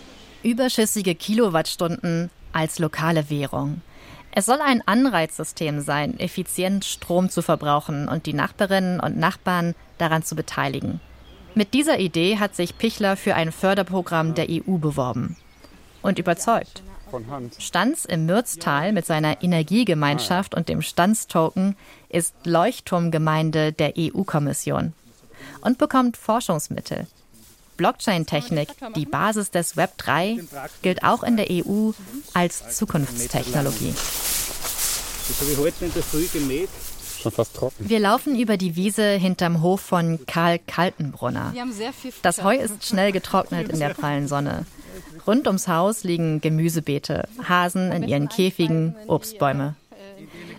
Überschüssige 0.43 1.13
Kilowattstunden 1.13 2.29
als 2.53 2.79
lokale 2.79 3.29
Währung. 3.29 3.81
Es 4.31 4.45
soll 4.45 4.61
ein 4.61 4.83
Anreizsystem 4.85 5.81
sein, 5.81 6.19
effizient 6.19 6.85
Strom 6.85 7.29
zu 7.29 7.41
verbrauchen 7.41 8.07
und 8.07 8.25
die 8.25 8.33
Nachbarinnen 8.33 8.99
und 8.99 9.17
Nachbarn 9.17 9.75
daran 9.97 10.23
zu 10.23 10.35
beteiligen. 10.35 10.99
Mit 11.55 11.73
dieser 11.73 11.99
Idee 11.99 12.37
hat 12.37 12.55
sich 12.55 12.77
Pichler 12.77 13.17
für 13.17 13.35
ein 13.35 13.51
Förderprogramm 13.51 14.35
der 14.35 14.47
EU 14.49 14.77
beworben. 14.77 15.35
Und 16.01 16.19
überzeugt. 16.19 16.83
Stanz 17.57 18.05
im 18.05 18.27
Mürztal 18.27 18.93
mit 18.93 19.05
seiner 19.05 19.41
Energiegemeinschaft 19.41 20.53
und 20.53 20.69
dem 20.69 20.81
Stanztoken 20.83 21.75
ist 22.07 22.35
Leuchtturmgemeinde 22.45 23.73
der 23.73 23.93
EU-Kommission 23.97 24.93
und 25.61 25.77
bekommt 25.79 26.17
Forschungsmittel. 26.17 27.07
Blockchain-Technik, 27.79 28.67
die 28.97 29.05
Basis 29.05 29.51
des 29.51 29.77
Web 29.77 29.97
3, 29.97 30.39
gilt 30.81 31.03
auch 31.05 31.23
in 31.23 31.37
der 31.37 31.47
EU 31.49 31.91
als 32.33 32.75
Zukunftstechnologie. 32.75 33.93
Das 33.93 35.39
habe 35.39 35.51
ich 35.51 35.57
heute 35.57 35.85
in 35.85 35.93
der 35.93 36.03
Früh 36.03 36.27
gemäht. 36.27 36.67
Schon 37.21 37.31
fast 37.31 37.55
trocken. 37.55 37.89
Wir 37.89 38.01
laufen 38.01 38.37
über 38.37 38.57
die 38.57 38.75
Wiese 38.75 39.11
hinterm 39.11 39.61
Hof 39.61 39.79
von 39.79 40.19
Karl 40.25 40.59
Kaltenbrunner. 40.59 41.53
Das 42.21 42.43
Heu 42.43 42.57
ist 42.57 42.85
schnell 42.85 43.13
getrocknet 43.13 43.69
in 43.69 43.79
der 43.79 43.93
prallen 43.93 44.27
Sonne. 44.27 44.65
Rund 45.25 45.47
ums 45.47 45.69
Haus 45.69 46.03
liegen 46.03 46.41
Gemüsebeete, 46.41 47.29
Hasen 47.47 47.93
in 47.93 48.03
ihren 48.03 48.27
Käfigen, 48.27 48.95
Obstbäume. 49.07 49.75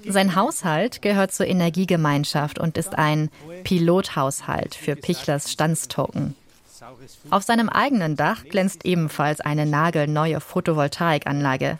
Sein 0.08 0.36
Haushalt 0.36 1.02
gehört 1.02 1.32
zur 1.32 1.46
Energiegemeinschaft 1.46 2.58
und 2.58 2.78
ist 2.78 2.96
ein 2.96 3.30
Pilothaushalt 3.64 4.74
für 4.74 4.96
Pichlers 4.96 5.52
Standstoken. 5.52 6.34
Auf 7.30 7.42
seinem 7.42 7.68
eigenen 7.68 8.16
Dach 8.16 8.44
glänzt 8.44 8.84
ebenfalls 8.84 9.40
eine 9.40 9.66
nagelneue 9.66 10.40
Photovoltaikanlage. 10.40 11.78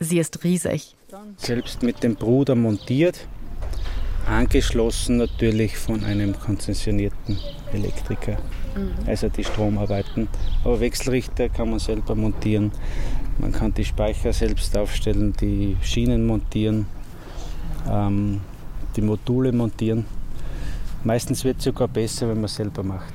Sie 0.00 0.18
ist 0.18 0.44
riesig. 0.44 0.96
Selbst 1.36 1.82
mit 1.82 2.02
dem 2.02 2.14
Bruder 2.14 2.54
montiert, 2.54 3.26
angeschlossen 4.26 5.16
natürlich 5.16 5.76
von 5.76 6.04
einem 6.04 6.38
konzessionierten 6.38 7.38
Elektriker. 7.72 8.38
Mhm. 8.76 8.92
Also 9.06 9.28
die 9.28 9.44
Stromarbeiten. 9.44 10.28
Aber 10.64 10.80
Wechselrichter 10.80 11.48
kann 11.48 11.70
man 11.70 11.78
selber 11.78 12.14
montieren. 12.14 12.72
Man 13.38 13.52
kann 13.52 13.74
die 13.74 13.84
Speicher 13.84 14.32
selbst 14.32 14.76
aufstellen, 14.76 15.32
die 15.40 15.76
Schienen 15.82 16.26
montieren, 16.26 16.86
ähm, 17.88 18.40
die 18.96 19.02
Module 19.02 19.52
montieren. 19.52 20.06
Meistens 21.04 21.44
wird 21.44 21.58
es 21.58 21.64
sogar 21.64 21.88
besser, 21.88 22.28
wenn 22.28 22.36
man 22.36 22.46
es 22.46 22.56
selber 22.56 22.82
macht. 22.82 23.14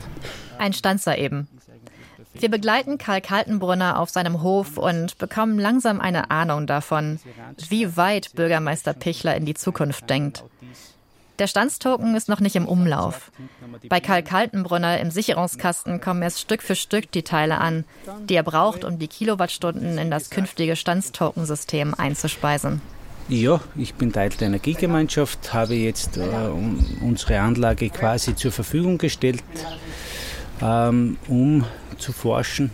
Ein 0.57 0.73
Stanzer 0.73 1.17
eben. 1.17 1.47
Wir 2.33 2.49
begleiten 2.49 2.97
Karl 2.97 3.21
Kaltenbrunner 3.21 3.99
auf 3.99 4.09
seinem 4.09 4.41
Hof 4.41 4.77
und 4.77 5.17
bekommen 5.17 5.59
langsam 5.59 6.01
eine 6.01 6.31
Ahnung 6.31 6.65
davon, 6.65 7.19
wie 7.69 7.95
weit 7.95 8.33
Bürgermeister 8.33 8.93
Pichler 8.93 9.35
in 9.35 9.45
die 9.45 9.53
Zukunft 9.53 10.09
denkt. 10.09 10.43
Der 11.39 11.47
Standstoken 11.47 12.15
ist 12.15 12.29
noch 12.29 12.39
nicht 12.39 12.55
im 12.55 12.67
Umlauf. 12.67 13.31
Bei 13.89 13.99
Karl 13.99 14.21
Kaltenbrunner 14.21 14.99
im 14.99 15.09
Sicherungskasten 15.09 15.99
kommen 15.99 16.21
erst 16.21 16.39
Stück 16.39 16.61
für 16.61 16.75
Stück 16.75 17.11
die 17.11 17.23
Teile 17.23 17.59
an, 17.59 17.85
die 18.29 18.35
er 18.35 18.43
braucht, 18.43 18.83
um 18.83 18.99
die 18.99 19.07
Kilowattstunden 19.07 19.97
in 19.97 20.11
das 20.11 20.29
künftige 20.29 20.75
Standstokensystem 20.75 21.95
einzuspeisen. 21.95 22.81
Ja, 23.29 23.61
ich 23.75 23.95
bin 23.95 24.11
Teil 24.11 24.29
der 24.29 24.47
Energiegemeinschaft, 24.47 25.53
habe 25.53 25.75
jetzt 25.75 26.17
äh, 26.17 26.21
unsere 27.01 27.39
Anlage 27.39 27.89
quasi 27.89 28.35
zur 28.35 28.51
Verfügung 28.51 28.97
gestellt, 28.97 29.43
ähm, 30.63 31.17
um 31.27 31.65
zu 31.97 32.13
forschen. 32.13 32.71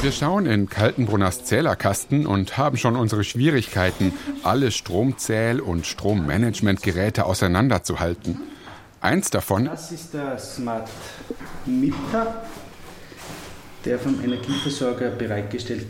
Wir 0.00 0.12
schauen 0.12 0.46
in 0.46 0.68
Kaltenbrunners 0.68 1.44
Zählerkasten 1.44 2.26
und 2.26 2.58
haben 2.58 2.76
schon 2.76 2.94
unsere 2.96 3.24
Schwierigkeiten, 3.24 4.12
alle 4.42 4.70
Stromzähl- 4.70 5.60
und 5.60 5.86
Strommanagementgeräte 5.86 7.24
auseinanderzuhalten. 7.24 8.40
Eins 9.00 9.30
davon. 9.30 9.66
Das 9.66 9.92
ist 9.92 10.12
der 10.12 10.38
Smart 10.38 10.88
Meter 11.64 12.44
der 13.84 13.98
vom 13.98 14.22
Energieversorger 14.22 15.10
bereitgestellt 15.10 15.86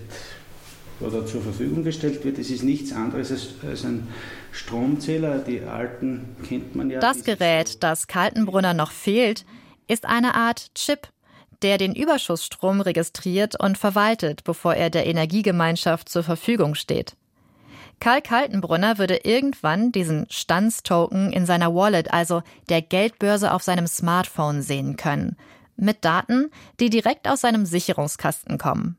oder 1.01 1.27
zur 1.27 1.43
Verfügung 1.43 1.85
gestellt 1.85 2.25
wird. 2.25 2.39
Es 2.39 2.51
ist 2.51 2.63
nichts 2.63 2.93
anderes 2.93 3.31
als, 3.31 3.49
als 3.69 3.85
ein 3.85 4.09
Stromzähler. 4.55 5.39
Die 5.39 5.63
alten 5.63 6.37
kennt 6.47 6.75
man 6.75 6.91
ja. 6.91 7.01
Das 7.01 7.25
Gerät, 7.25 7.83
das 7.83 8.07
Kaltenbrunner 8.07 8.75
noch 8.75 8.93
fehlt, 8.93 9.45
ist 9.89 10.07
eine 10.07 10.35
Art 10.35 10.75
Chip, 10.75 11.09
der 11.63 11.79
den 11.79 11.95
Überschussstrom 11.95 12.81
registriert 12.81 13.61
und 13.61 13.79
verwaltet, 13.79 14.45
bevor 14.45 14.75
er 14.75 14.91
der 14.91 15.07
Energiegemeinschaft 15.07 16.09
zur 16.09 16.23
Verfügung 16.23 16.75
steht. 16.75 17.17
Karl 18.01 18.23
Kaltenbrunner 18.23 18.99
würde 18.99 19.21
irgendwann 19.25 19.93
diesen 19.93 20.27
Standstoken 20.29 21.33
in 21.33 21.47
seiner 21.47 21.75
Wallet, 21.75 22.13
also 22.13 22.43
der 22.69 22.83
Geldbörse 22.83 23.53
auf 23.53 23.63
seinem 23.63 23.87
Smartphone 23.87 24.63
sehen 24.63 24.97
können 24.97 25.37
mit 25.77 26.05
Daten, 26.05 26.51
die 26.81 26.91
direkt 26.91 27.29
aus 27.29 27.41
seinem 27.41 27.67
Sicherungskasten 27.67 28.59
kommen. 28.59 28.97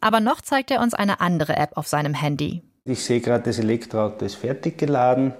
Aber 0.00 0.20
noch 0.20 0.40
zeigt 0.40 0.70
er 0.70 0.80
uns 0.80 0.94
eine 0.94 1.20
andere 1.20 1.56
App 1.56 1.76
auf 1.76 1.86
seinem 1.86 2.14
Handy. 2.14 2.62
Ich 2.86 3.02
sehe 3.02 3.20
gerade, 3.20 3.44
das 3.44 3.58
Elektroauto 3.58 4.26
ist 4.26 4.34
fertig 4.34 4.76
geladen. 4.76 5.32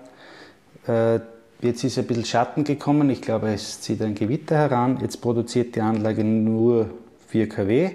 Äh, 0.88 1.20
jetzt 1.60 1.84
ist 1.84 1.98
ein 1.98 2.06
bisschen 2.06 2.24
Schatten 2.24 2.64
gekommen. 2.64 3.10
Ich 3.10 3.20
glaube, 3.20 3.52
es 3.52 3.82
zieht 3.82 4.00
ein 4.00 4.14
Gewitter 4.14 4.56
heran. 4.56 4.98
Jetzt 5.02 5.20
produziert 5.20 5.76
die 5.76 5.82
Anlage 5.82 6.24
nur 6.24 6.88
4 7.28 7.50
kW. 7.50 7.90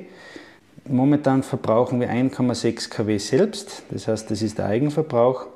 Momentan 0.87 1.41
verbrauchen 1.41 1.99
wir 1.99 2.11
1,6 2.11 2.91
kW 2.91 3.17
selbst. 3.17 3.81
Das 3.89 4.07
heißt, 4.07 4.29
das 4.29 4.43
ist 4.43 4.59
der 4.59 4.67
Eigenverbrauch. 4.67 5.47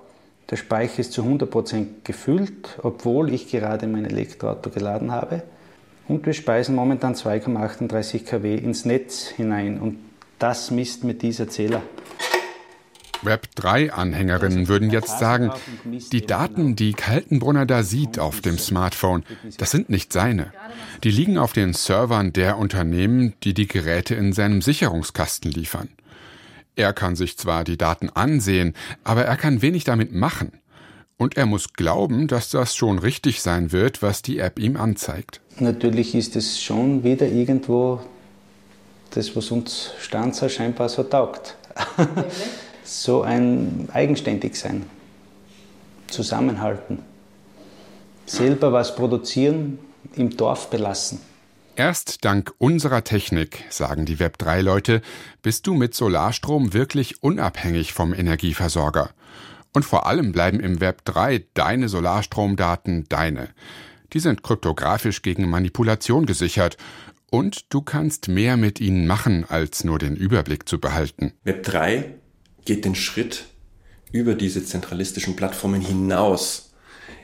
Der 0.50 0.56
Speicher 0.56 1.02
ist 1.02 1.14
zu 1.14 1.22
100% 1.22 1.86
gefüllt, 2.04 2.80
obwohl 2.82 3.32
ich 3.32 3.52
gerade 3.52 3.86
mein 3.86 4.06
Elektroauto 4.06 4.72
geladen 4.72 5.12
habe. 5.12 5.44
Und 6.08 6.26
wir 6.26 6.34
speisen 6.34 6.74
momentan 6.74 7.14
2,38 7.14 8.26
kW 8.26 8.56
ins 8.56 8.86
Netz 8.86 9.28
hinein. 9.28 9.80
Und 9.80 10.00
das 10.40 10.72
misst 10.72 11.04
mit 11.04 11.22
dieser 11.22 11.48
Zähler. 11.48 11.84
Web3-Anhängerinnen 13.26 14.68
würden 14.68 14.90
jetzt 14.90 15.20
sagen, 15.20 15.52
die 16.12 16.26
Daten, 16.26 16.76
die 16.76 16.94
Kaltenbrunner 16.94 17.66
da 17.66 17.84
sieht 17.84 18.20
auf 18.20 18.42
dem 18.42 18.58
Smartphone, 18.58 19.24
das 19.58 19.72
sind 19.72 19.90
nicht 19.90 20.14
seine. 20.14 20.52
Die 21.04 21.12
liegen 21.12 21.38
auf 21.38 21.54
den 21.54 21.74
Servern 21.74 22.34
der 22.34 22.58
Unternehmen, 22.58 23.34
die 23.44 23.54
die 23.54 23.68
Geräte 23.68 24.16
in 24.16 24.34
seinem 24.34 24.62
Sicherungskasten 24.62 25.52
liefern. 25.52 25.90
Er 26.76 26.94
kann 26.94 27.16
sich 27.16 27.38
zwar 27.38 27.64
die 27.64 27.78
Daten 27.78 28.10
ansehen, 28.10 28.74
aber 29.04 29.26
er 29.26 29.38
kann 29.38 29.62
wenig 29.62 29.84
damit 29.84 30.14
machen. 30.14 30.54
Und 31.18 31.38
er 31.38 31.46
muss 31.46 31.74
glauben, 31.74 32.28
dass 32.28 32.50
das 32.50 32.76
schon 32.76 32.98
richtig 33.00 33.42
sein 33.42 33.72
wird, 33.72 34.02
was 34.02 34.24
die 34.24 34.40
App 34.40 34.60
ihm 34.60 34.76
anzeigt. 34.76 35.42
Natürlich 35.60 36.16
ist 36.16 36.36
es 36.36 36.62
schon 36.62 37.04
wieder 37.04 37.28
irgendwo 37.28 38.02
das, 39.12 39.36
was 39.36 39.52
uns 39.52 39.92
Stanzer 40.00 40.50
scheinbar 40.50 40.90
so 40.90 41.04
taugt. 41.04 41.56
so 43.02 43.24
ein 43.24 43.90
Eigenständigsein, 43.92 44.84
Zusammenhalten, 46.08 47.00
selber 48.28 48.72
was 48.72 48.96
produzieren, 48.96 49.80
im 50.16 50.38
Dorf 50.38 50.70
belassen. 50.70 51.20
Erst 51.76 52.24
dank 52.24 52.54
unserer 52.60 53.04
Technik, 53.04 53.64
sagen 53.72 54.06
die 54.06 54.18
Web3-Leute, 54.18 55.02
bist 55.42 55.66
du 55.66 55.74
mit 55.74 55.96
Solarstrom 55.96 56.74
wirklich 56.74 57.24
unabhängig 57.24 57.94
vom 57.94 58.14
Energieversorger. 58.14 59.10
Und 59.74 59.84
vor 59.84 60.06
allem 60.06 60.32
bleiben 60.32 60.60
im 60.60 60.80
Web 60.80 61.04
3 61.06 61.46
deine 61.56 61.90
Solarstromdaten 61.90 63.06
deine. 63.10 63.50
Die 64.14 64.20
sind 64.20 64.44
kryptografisch 64.44 65.24
gegen 65.24 65.50
Manipulation 65.50 66.28
gesichert 66.28 66.78
und 67.32 67.74
du 67.74 67.82
kannst 67.82 68.28
mehr 68.28 68.56
mit 68.56 68.80
ihnen 68.80 69.08
machen, 69.08 69.46
als 69.50 69.84
nur 69.84 69.98
den 69.98 70.16
Überblick 70.16 70.70
zu 70.70 70.80
behalten. 70.80 71.34
Web 71.44 71.64
3 71.64 72.14
geht 72.66 72.86
den 72.86 72.96
Schritt 72.96 73.46
über 74.12 74.36
diese 74.36 74.64
zentralistischen 74.64 75.36
Plattformen 75.36 75.82
hinaus 75.82 76.74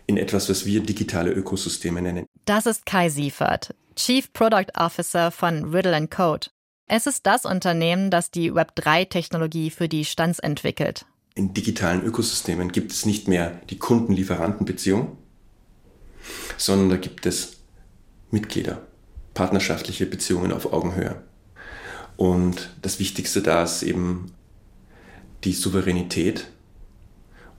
in 0.08 0.18
etwas, 0.18 0.50
was 0.50 0.66
wir 0.66 0.82
digitale 0.82 1.32
Ökosysteme 1.32 2.02
nennen. 2.02 2.26
Das 2.46 2.66
ist 2.66 2.86
Kai 2.86 3.10
Siefert, 3.10 3.76
Chief 3.96 4.32
Product 4.34 4.72
Officer 4.76 5.32
von 5.32 5.74
Riddle 5.74 6.08
Code. 6.08 6.48
Es 6.88 7.06
ist 7.06 7.28
das 7.28 7.46
Unternehmen, 7.46 8.10
das 8.10 8.32
die 8.32 8.52
Web3-Technologie 8.52 9.70
für 9.70 9.88
die 9.88 10.06
Stands 10.06 10.40
entwickelt 10.40 11.06
in 11.40 11.54
digitalen 11.54 12.04
Ökosystemen 12.04 12.72
gibt 12.72 12.92
es 12.92 13.06
nicht 13.06 13.30
mehr 13.30 13.62
die 13.70 13.80
Kunden-Lieferanten-Beziehung, 13.80 15.18
sondern 16.58 16.90
da 16.90 16.98
gibt 16.98 17.26
es 17.26 17.58
Mitglieder, 18.30 18.86
partnerschaftliche 19.34 20.06
Beziehungen 20.06 20.52
auf 20.52 20.74
Augenhöhe. 20.74 21.24
Und 22.18 22.70
das 22.82 23.00
Wichtigste 23.00 23.42
da 23.42 23.64
ist 23.64 23.84
eben 23.84 24.34
die 25.44 25.54
Souveränität 25.54 26.48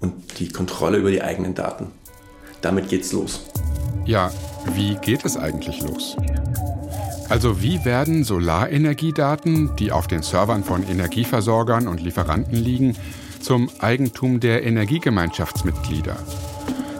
und 0.01 0.39
die 0.39 0.49
Kontrolle 0.49 0.99
über 0.99 1.11
die 1.11 1.23
eigenen 1.23 1.55
Daten. 1.55 1.93
Damit 2.61 2.89
geht's 2.89 3.13
los. 3.13 3.41
Ja, 4.05 4.31
wie 4.75 4.97
geht 4.97 5.25
es 5.25 5.37
eigentlich 5.37 5.81
los? 5.83 6.17
Also 7.29 7.63
wie 7.63 7.85
werden 7.85 8.25
Solarenergiedaten, 8.25 9.77
die 9.77 9.93
auf 9.93 10.09
den 10.09 10.23
Servern 10.23 10.65
von 10.65 10.83
Energieversorgern 10.83 11.87
und 11.87 12.01
Lieferanten 12.01 12.57
liegen, 12.57 12.97
zum 13.41 13.71
Eigentum 13.79 14.41
der 14.41 14.65
Energiegemeinschaftsmitglieder. 14.65 16.17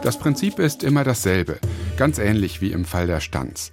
Das 0.03 0.19
Prinzip 0.19 0.59
ist 0.59 0.83
immer 0.83 1.05
dasselbe, 1.05 1.59
ganz 1.97 2.19
ähnlich 2.19 2.61
wie 2.61 2.73
im 2.73 2.85
Fall 2.85 3.07
der 3.07 3.21
Stanz. 3.21 3.73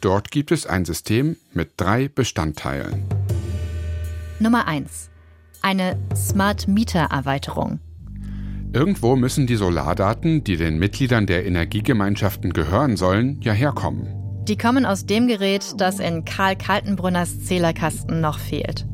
Dort 0.00 0.30
gibt 0.30 0.52
es 0.52 0.66
ein 0.66 0.84
System 0.84 1.36
mit 1.52 1.70
drei 1.76 2.08
Bestandteilen. 2.08 3.04
Nummer 4.38 4.68
1. 4.68 5.08
Eine 5.66 5.98
Smart 6.14 6.68
Meter 6.68 7.08
Erweiterung. 7.10 7.80
Irgendwo 8.72 9.16
müssen 9.16 9.48
die 9.48 9.56
Solardaten, 9.56 10.44
die 10.44 10.56
den 10.56 10.78
Mitgliedern 10.78 11.26
der 11.26 11.44
Energiegemeinschaften 11.44 12.52
gehören 12.52 12.96
sollen, 12.96 13.40
ja 13.40 13.52
herkommen. 13.52 14.06
Die 14.46 14.56
kommen 14.56 14.86
aus 14.86 15.06
dem 15.06 15.26
Gerät, 15.26 15.74
das 15.78 15.98
in 15.98 16.24
Karl 16.24 16.54
Kaltenbrunners 16.54 17.40
Zählerkasten 17.46 18.20
noch 18.20 18.38
fehlt. 18.38 18.86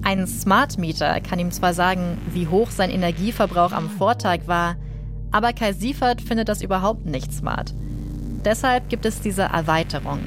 Ein 0.00 0.26
Smart 0.26 0.78
Meter 0.78 1.20
kann 1.20 1.40
ihm 1.40 1.50
zwar 1.50 1.74
sagen, 1.74 2.16
wie 2.32 2.46
hoch 2.46 2.70
sein 2.70 2.88
Energieverbrauch 2.88 3.72
am 3.72 3.90
Vortag 3.90 4.46
war, 4.46 4.76
aber 5.30 5.52
Kai 5.52 5.74
Siefert 5.74 6.22
findet 6.22 6.48
das 6.48 6.62
überhaupt 6.62 7.04
nicht 7.04 7.34
smart. 7.34 7.74
Deshalb 8.46 8.88
gibt 8.88 9.04
es 9.04 9.20
diese 9.20 9.42
Erweiterung. 9.42 10.20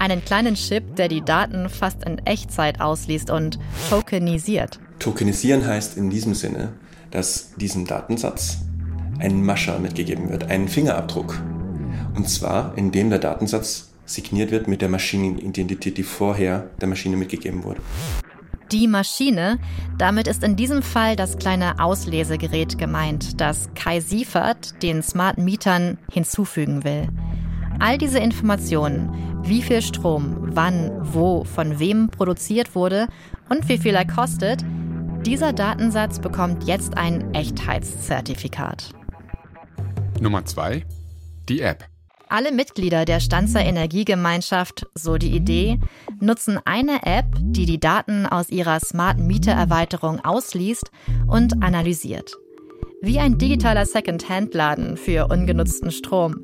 Einen 0.00 0.24
kleinen 0.24 0.56
Chip, 0.56 0.96
der 0.96 1.06
die 1.06 1.24
Daten 1.24 1.68
fast 1.68 2.02
in 2.02 2.18
Echtzeit 2.26 2.80
ausliest 2.80 3.30
und 3.30 3.60
tokenisiert. 3.90 4.80
Tokenisieren 5.00 5.66
heißt 5.66 5.96
in 5.96 6.10
diesem 6.10 6.34
Sinne, 6.34 6.74
dass 7.10 7.54
diesem 7.56 7.86
Datensatz 7.86 8.58
ein 9.18 9.42
Mascher 9.42 9.78
mitgegeben 9.78 10.30
wird, 10.30 10.50
ein 10.50 10.68
Fingerabdruck. 10.68 11.42
Und 12.14 12.28
zwar, 12.28 12.76
indem 12.76 13.10
der 13.10 13.18
Datensatz 13.18 13.88
signiert 14.04 14.50
wird 14.50 14.68
mit 14.68 14.82
der 14.82 14.88
Maschinenidentität, 14.88 15.96
die 15.96 16.02
vorher 16.02 16.70
der 16.80 16.88
Maschine 16.88 17.16
mitgegeben 17.16 17.64
wurde 17.64 17.80
die 18.72 18.86
Maschine. 18.86 19.58
Damit 19.98 20.28
ist 20.28 20.44
in 20.44 20.54
diesem 20.54 20.82
Fall 20.82 21.16
das 21.16 21.38
kleine 21.38 21.80
Auslesegerät 21.80 22.78
gemeint, 22.78 23.40
das 23.40 23.68
Kai 23.74 24.00
Siefert 24.00 24.80
den 24.82 25.02
Smart 25.02 25.38
Mietern 25.38 25.98
hinzufügen 26.12 26.84
will. 26.84 27.08
All 27.80 27.98
diese 27.98 28.18
Informationen, 28.18 29.40
wie 29.42 29.62
viel 29.62 29.82
Strom, 29.82 30.36
wann, 30.52 30.92
wo, 31.00 31.44
von 31.44 31.78
wem 31.78 32.10
produziert 32.10 32.74
wurde 32.74 33.08
und 33.48 33.68
wie 33.68 33.78
viel 33.78 33.94
er 33.94 34.06
kostet, 34.06 34.62
dieser 35.26 35.52
Datensatz 35.52 36.18
bekommt 36.18 36.64
jetzt 36.64 36.96
ein 36.96 37.34
Echtheitszertifikat. 37.34 38.90
Nummer 40.20 40.44
zwei: 40.44 40.84
Die 41.48 41.60
App. 41.60 41.84
Alle 42.28 42.52
Mitglieder 42.52 43.04
der 43.04 43.18
Stanzer 43.18 43.60
Energiegemeinschaft, 43.60 44.86
so 44.94 45.18
die 45.18 45.34
Idee, 45.34 45.80
nutzen 46.20 46.60
eine 46.64 47.02
App, 47.04 47.26
die 47.40 47.66
die 47.66 47.80
Daten 47.80 48.24
aus 48.24 48.50
ihrer 48.50 48.78
Smart 48.78 49.18
Meter 49.18 49.52
Erweiterung 49.52 50.20
ausliest 50.24 50.92
und 51.26 51.62
analysiert. 51.62 52.36
Wie 53.02 53.18
ein 53.18 53.36
digitaler 53.36 53.84
Second-Hand-Laden 53.84 54.96
für 54.96 55.26
ungenutzten 55.26 55.90
Strom. 55.90 56.36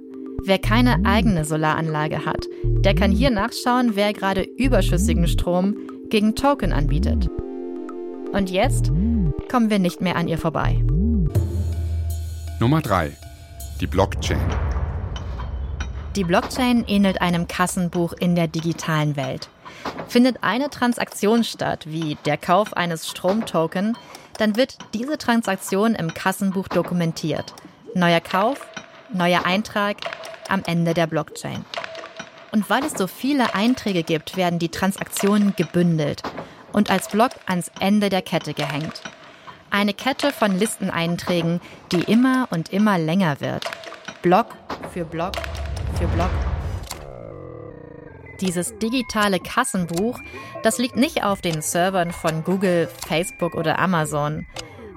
Wer 0.45 0.59
keine 0.59 1.05
eigene 1.05 1.45
Solaranlage 1.45 2.27
hat, 2.27 2.47
der 2.65 2.95
kann 2.95 3.13
hier 3.13 3.31
nachschauen, 3.31 3.93
wer 3.95 4.13
gerade 4.13 4.43
überschüssigen 4.43 5.29
Strom 5.29 5.77
gegen 6.09 6.35
Token 6.35 6.73
anbietet. 6.73 7.29
Und 8.37 8.51
jetzt 8.51 8.93
kommen 9.51 9.71
wir 9.71 9.79
nicht 9.79 10.03
mehr 10.03 10.15
an 10.15 10.29
ihr 10.29 10.37
vorbei. 10.37 10.85
Nummer 12.61 12.83
3. 12.83 13.17
Die 13.81 13.87
Blockchain. 13.87 14.39
Die 16.17 16.25
Blockchain 16.25 16.85
ähnelt 16.87 17.23
einem 17.23 17.49
Kassenbuch 17.49 18.13
in 18.13 18.35
der 18.35 18.47
digitalen 18.47 19.17
Welt. 19.17 19.49
Findet 20.07 20.45
eine 20.45 20.69
Transaktion 20.69 21.45
statt, 21.45 21.87
wie 21.89 22.19
der 22.27 22.37
Kauf 22.37 22.77
eines 22.77 23.09
Stromtoken, 23.09 23.97
dann 24.37 24.57
wird 24.57 24.77
diese 24.93 25.17
Transaktion 25.17 25.95
im 25.95 26.13
Kassenbuch 26.13 26.69
dokumentiert. 26.69 27.55
Neuer 27.95 28.21
Kauf, 28.21 28.61
neuer 29.15 29.47
Eintrag 29.47 29.97
am 30.51 30.63
Ende 30.67 30.93
der 30.93 31.07
Blockchain. 31.07 31.65
Und 32.53 32.69
weil 32.69 32.85
es 32.85 32.93
so 32.93 33.07
viele 33.07 33.55
Einträge 33.55 34.03
gibt, 34.03 34.37
werden 34.37 34.59
die 34.59 34.69
Transaktionen 34.69 35.55
gebündelt 35.57 36.23
und 36.77 36.91
als 36.91 37.09
Block 37.09 37.31
ans 37.47 37.73
Ende 37.81 38.11
der 38.11 38.23
Kette 38.23 38.53
gehängt. 38.53 39.03
Eine 39.71 39.95
Kette 39.95 40.31
von 40.31 40.57
Listeneinträgen, 40.57 41.61
die 41.91 42.03
immer 42.03 42.47
und 42.51 42.73
immer 42.73 42.99
länger 42.99 43.41
wird. 43.41 43.65
Block 44.23 44.49
für 44.93 45.05
Block 45.05 45.33
für 45.99 46.07
Block. 46.09 46.31
Dieses 48.43 48.77
digitale 48.79 49.41
Kassenbuch, 49.41 50.19
das 50.63 50.77
liegt 50.77 50.97
nicht 50.97 51.25
auf 51.25 51.41
den 51.41 51.63
Servern 51.63 52.13
von 52.13 52.45
Google, 52.45 52.89
Facebook 53.09 53.55
oder 53.55 53.79
Amazon, 53.79 54.47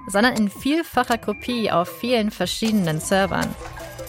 sondern 0.07 0.35
in 0.35 0.49
vielfacher 0.49 1.17
Kopie 1.17 1.71
auf 1.71 1.87
vielen 1.87 2.31
verschiedenen 2.31 2.99
Servern. 2.99 3.47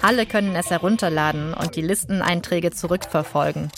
Alle 0.03 0.27
können 0.27 0.57
es 0.57 0.71
herunterladen 0.71 1.55
und 1.55 1.77
die 1.77 1.83
Listeneinträge 1.83 2.73
zurückverfolgen. 2.73 3.71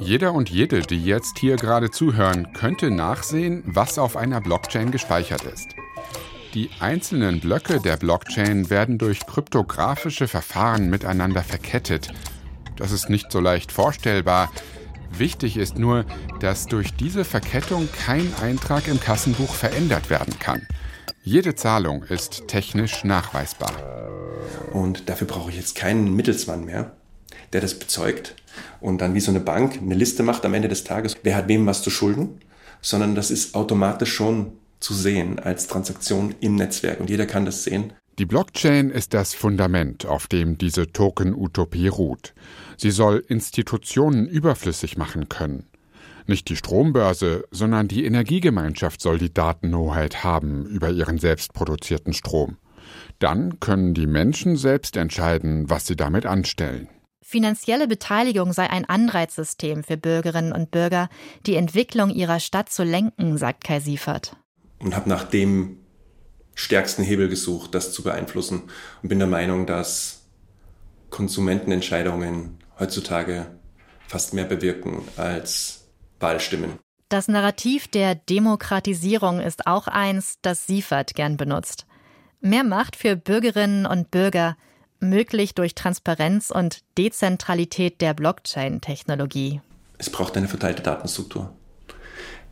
Jeder 0.00 0.32
und 0.32 0.48
jede, 0.48 0.80
die 0.80 1.04
jetzt 1.04 1.38
hier 1.38 1.56
gerade 1.56 1.90
zuhören, 1.90 2.54
könnte 2.54 2.90
nachsehen, 2.90 3.62
was 3.66 3.98
auf 3.98 4.16
einer 4.16 4.40
Blockchain 4.40 4.90
gespeichert 4.90 5.42
ist. 5.42 5.74
Die 6.54 6.70
einzelnen 6.80 7.38
Blöcke 7.38 7.80
der 7.80 7.98
Blockchain 7.98 8.70
werden 8.70 8.96
durch 8.96 9.26
kryptografische 9.26 10.26
Verfahren 10.26 10.88
miteinander 10.88 11.42
verkettet. 11.42 12.14
Das 12.76 12.92
ist 12.92 13.10
nicht 13.10 13.30
so 13.30 13.40
leicht 13.40 13.72
vorstellbar. 13.72 14.50
Wichtig 15.12 15.58
ist 15.58 15.78
nur, 15.78 16.06
dass 16.40 16.66
durch 16.66 16.94
diese 16.94 17.26
Verkettung 17.26 17.86
kein 17.92 18.32
Eintrag 18.42 18.88
im 18.88 19.00
Kassenbuch 19.00 19.52
verändert 19.52 20.08
werden 20.08 20.38
kann. 20.38 20.66
Jede 21.22 21.54
Zahlung 21.54 22.04
ist 22.04 22.48
technisch 22.48 23.04
nachweisbar. 23.04 23.72
Und 24.72 25.10
dafür 25.10 25.26
brauche 25.26 25.50
ich 25.50 25.56
jetzt 25.56 25.74
keinen 25.74 26.16
Mittelsmann 26.16 26.64
mehr, 26.64 26.96
der 27.52 27.60
das 27.60 27.78
bezeugt 27.78 28.34
und 28.80 29.00
dann 29.00 29.14
wie 29.14 29.20
so 29.20 29.30
eine 29.30 29.40
Bank 29.40 29.78
eine 29.80 29.94
Liste 29.94 30.22
macht 30.22 30.44
am 30.44 30.54
Ende 30.54 30.68
des 30.68 30.84
Tages, 30.84 31.16
wer 31.22 31.36
hat 31.36 31.48
wem 31.48 31.66
was 31.66 31.82
zu 31.82 31.90
schulden, 31.90 32.40
sondern 32.80 33.14
das 33.14 33.30
ist 33.30 33.54
automatisch 33.54 34.12
schon 34.12 34.52
zu 34.80 34.94
sehen 34.94 35.38
als 35.38 35.66
Transaktion 35.66 36.34
im 36.40 36.56
Netzwerk 36.56 37.00
und 37.00 37.10
jeder 37.10 37.26
kann 37.26 37.44
das 37.44 37.64
sehen. 37.64 37.92
Die 38.18 38.26
Blockchain 38.26 38.90
ist 38.90 39.14
das 39.14 39.32
Fundament, 39.32 40.04
auf 40.04 40.26
dem 40.26 40.58
diese 40.58 40.92
Token-Utopie 40.92 41.88
ruht. 41.88 42.34
Sie 42.76 42.90
soll 42.90 43.24
Institutionen 43.28 44.26
überflüssig 44.26 44.98
machen 44.98 45.28
können. 45.28 45.64
Nicht 46.26 46.48
die 46.48 46.56
Strombörse, 46.56 47.44
sondern 47.50 47.88
die 47.88 48.04
Energiegemeinschaft 48.04 49.00
soll 49.00 49.18
die 49.18 49.32
Datenhoheit 49.32 50.22
haben 50.22 50.66
über 50.66 50.90
ihren 50.90 51.18
selbstproduzierten 51.18 52.12
Strom. 52.12 52.58
Dann 53.18 53.58
können 53.58 53.94
die 53.94 54.06
Menschen 54.06 54.56
selbst 54.56 54.96
entscheiden, 54.96 55.70
was 55.70 55.86
sie 55.86 55.96
damit 55.96 56.26
anstellen. 56.26 56.88
Finanzielle 57.30 57.86
Beteiligung 57.86 58.52
sei 58.52 58.68
ein 58.68 58.84
Anreizsystem 58.86 59.84
für 59.84 59.96
Bürgerinnen 59.96 60.52
und 60.52 60.72
Bürger, 60.72 61.08
die 61.46 61.54
Entwicklung 61.54 62.10
ihrer 62.10 62.40
Stadt 62.40 62.70
zu 62.70 62.82
lenken, 62.82 63.38
sagt 63.38 63.62
Kai 63.62 63.78
Siefert. 63.78 64.34
Und 64.80 64.96
habe 64.96 65.08
nach 65.08 65.22
dem 65.22 65.76
stärksten 66.56 67.04
Hebel 67.04 67.28
gesucht, 67.28 67.72
das 67.76 67.92
zu 67.92 68.02
beeinflussen 68.02 68.64
und 69.00 69.08
bin 69.08 69.20
der 69.20 69.28
Meinung, 69.28 69.64
dass 69.64 70.26
Konsumentenentscheidungen 71.10 72.58
heutzutage 72.80 73.46
fast 74.08 74.34
mehr 74.34 74.46
bewirken 74.46 75.04
als 75.16 75.88
Wahlstimmen. 76.18 76.80
Das 77.10 77.28
Narrativ 77.28 77.86
der 77.86 78.16
Demokratisierung 78.16 79.38
ist 79.38 79.68
auch 79.68 79.86
eins, 79.86 80.38
das 80.42 80.66
Siefert 80.66 81.14
gern 81.14 81.36
benutzt. 81.36 81.86
Mehr 82.40 82.64
Macht 82.64 82.96
für 82.96 83.14
Bürgerinnen 83.14 83.86
und 83.86 84.10
Bürger, 84.10 84.56
möglich 85.00 85.54
durch 85.54 85.74
Transparenz 85.74 86.50
und 86.50 86.80
Dezentralität 86.96 88.00
der 88.00 88.14
Blockchain-Technologie. 88.14 89.60
Es 89.98 90.10
braucht 90.10 90.36
eine 90.36 90.48
verteilte 90.48 90.82
Datenstruktur. 90.82 91.52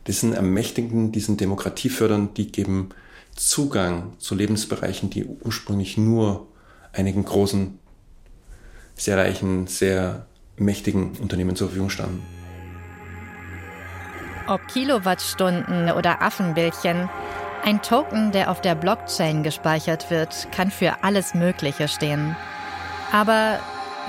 Sind 0.07 0.33
Ermächtigenden, 0.33 1.11
die 1.11 1.19
sind 1.19 1.39
demokratiefördernd, 1.39 2.35
die 2.35 2.51
geben 2.51 2.89
Zugang 3.35 4.13
zu 4.17 4.33
Lebensbereichen, 4.33 5.11
die 5.11 5.23
ursprünglich 5.23 5.97
nur 5.97 6.47
einigen 6.93 7.23
großen, 7.23 7.77
sehr 8.95 9.17
reichen, 9.17 9.67
sehr 9.67 10.25
mächtigen 10.57 11.15
Unternehmen 11.17 11.55
zur 11.55 11.67
Verfügung 11.67 11.91
standen. 11.91 12.23
Ob 14.47 14.67
Kilowattstunden 14.67 15.91
oder 15.91 16.23
Affenbildchen, 16.23 17.07
ein 17.63 17.81
Token, 17.81 18.31
der 18.31 18.49
auf 18.49 18.61
der 18.61 18.75
Blockchain 18.75 19.43
gespeichert 19.43 20.09
wird, 20.09 20.47
kann 20.51 20.71
für 20.71 21.03
alles 21.03 21.33
Mögliche 21.33 21.87
stehen. 21.87 22.35
Aber 23.11 23.59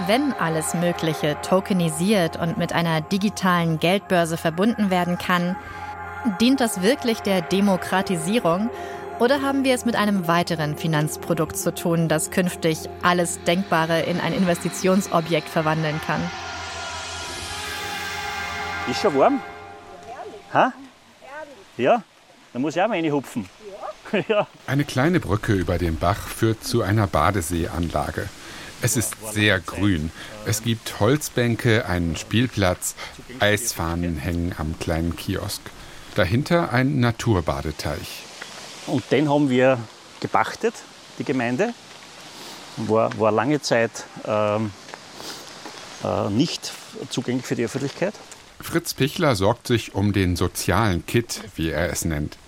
wenn 0.06 0.32
alles 0.32 0.74
Mögliche 0.74 1.36
tokenisiert 1.42 2.36
und 2.36 2.56
mit 2.56 2.72
einer 2.72 3.00
digitalen 3.00 3.78
Geldbörse 3.78 4.36
verbunden 4.36 4.90
werden 4.90 5.18
kann, 5.18 5.56
dient 6.40 6.60
das 6.60 6.82
wirklich 6.82 7.20
der 7.20 7.42
Demokratisierung 7.42 8.70
oder 9.18 9.42
haben 9.42 9.64
wir 9.64 9.74
es 9.74 9.84
mit 9.84 9.96
einem 9.96 10.28
weiteren 10.28 10.76
Finanzprodukt 10.76 11.56
zu 11.56 11.74
tun, 11.74 12.08
das 12.08 12.30
künftig 12.30 12.88
alles 13.02 13.42
Denkbare 13.44 14.00
in 14.00 14.18
ein 14.20 14.32
Investitionsobjekt 14.32 15.48
verwandeln 15.48 16.00
kann? 16.06 16.20
Ist 18.90 19.00
schon 19.02 19.18
warm? 19.18 19.40
Ha? 20.54 20.72
Ja? 21.76 22.02
Da 22.52 22.58
muss 22.58 22.76
ich 22.76 22.82
auch 22.82 22.88
mal 22.88 22.94
reinhupfen. 22.94 23.48
ja. 24.28 24.46
Eine 24.66 24.84
kleine 24.84 25.20
Brücke 25.20 25.52
über 25.52 25.78
den 25.78 25.96
Bach 25.96 26.26
führt 26.28 26.64
zu 26.64 26.82
einer 26.82 27.06
Badeseeanlage. 27.06 28.28
Es 28.82 28.96
ist 28.96 29.14
sehr 29.32 29.60
grün. 29.60 30.10
Es 30.46 30.62
gibt 30.62 31.00
Holzbänke, 31.00 31.86
einen 31.86 32.16
Spielplatz, 32.16 32.94
Eisfahnen 33.38 34.16
hängen 34.16 34.54
am 34.56 34.78
kleinen 34.78 35.16
Kiosk. 35.16 35.60
Dahinter 36.14 36.72
ein 36.72 36.98
Naturbadeteich. 36.98 38.22
Und 38.86 39.04
den 39.12 39.28
haben 39.28 39.50
wir 39.50 39.78
gepachtet, 40.20 40.74
die 41.18 41.24
Gemeinde. 41.24 41.74
War, 42.76 43.16
war 43.18 43.30
lange 43.30 43.60
Zeit 43.60 43.90
ähm, 44.24 44.70
äh, 46.02 46.30
nicht 46.30 46.72
zugänglich 47.10 47.44
für 47.44 47.56
die 47.56 47.64
Öffentlichkeit. 47.64 48.14
Fritz 48.60 48.94
Pichler 48.94 49.36
sorgt 49.36 49.66
sich 49.66 49.94
um 49.94 50.12
den 50.12 50.36
sozialen 50.36 51.04
Kit, 51.06 51.42
wie 51.56 51.70
er 51.70 51.90
es 51.90 52.04
nennt. 52.04 52.38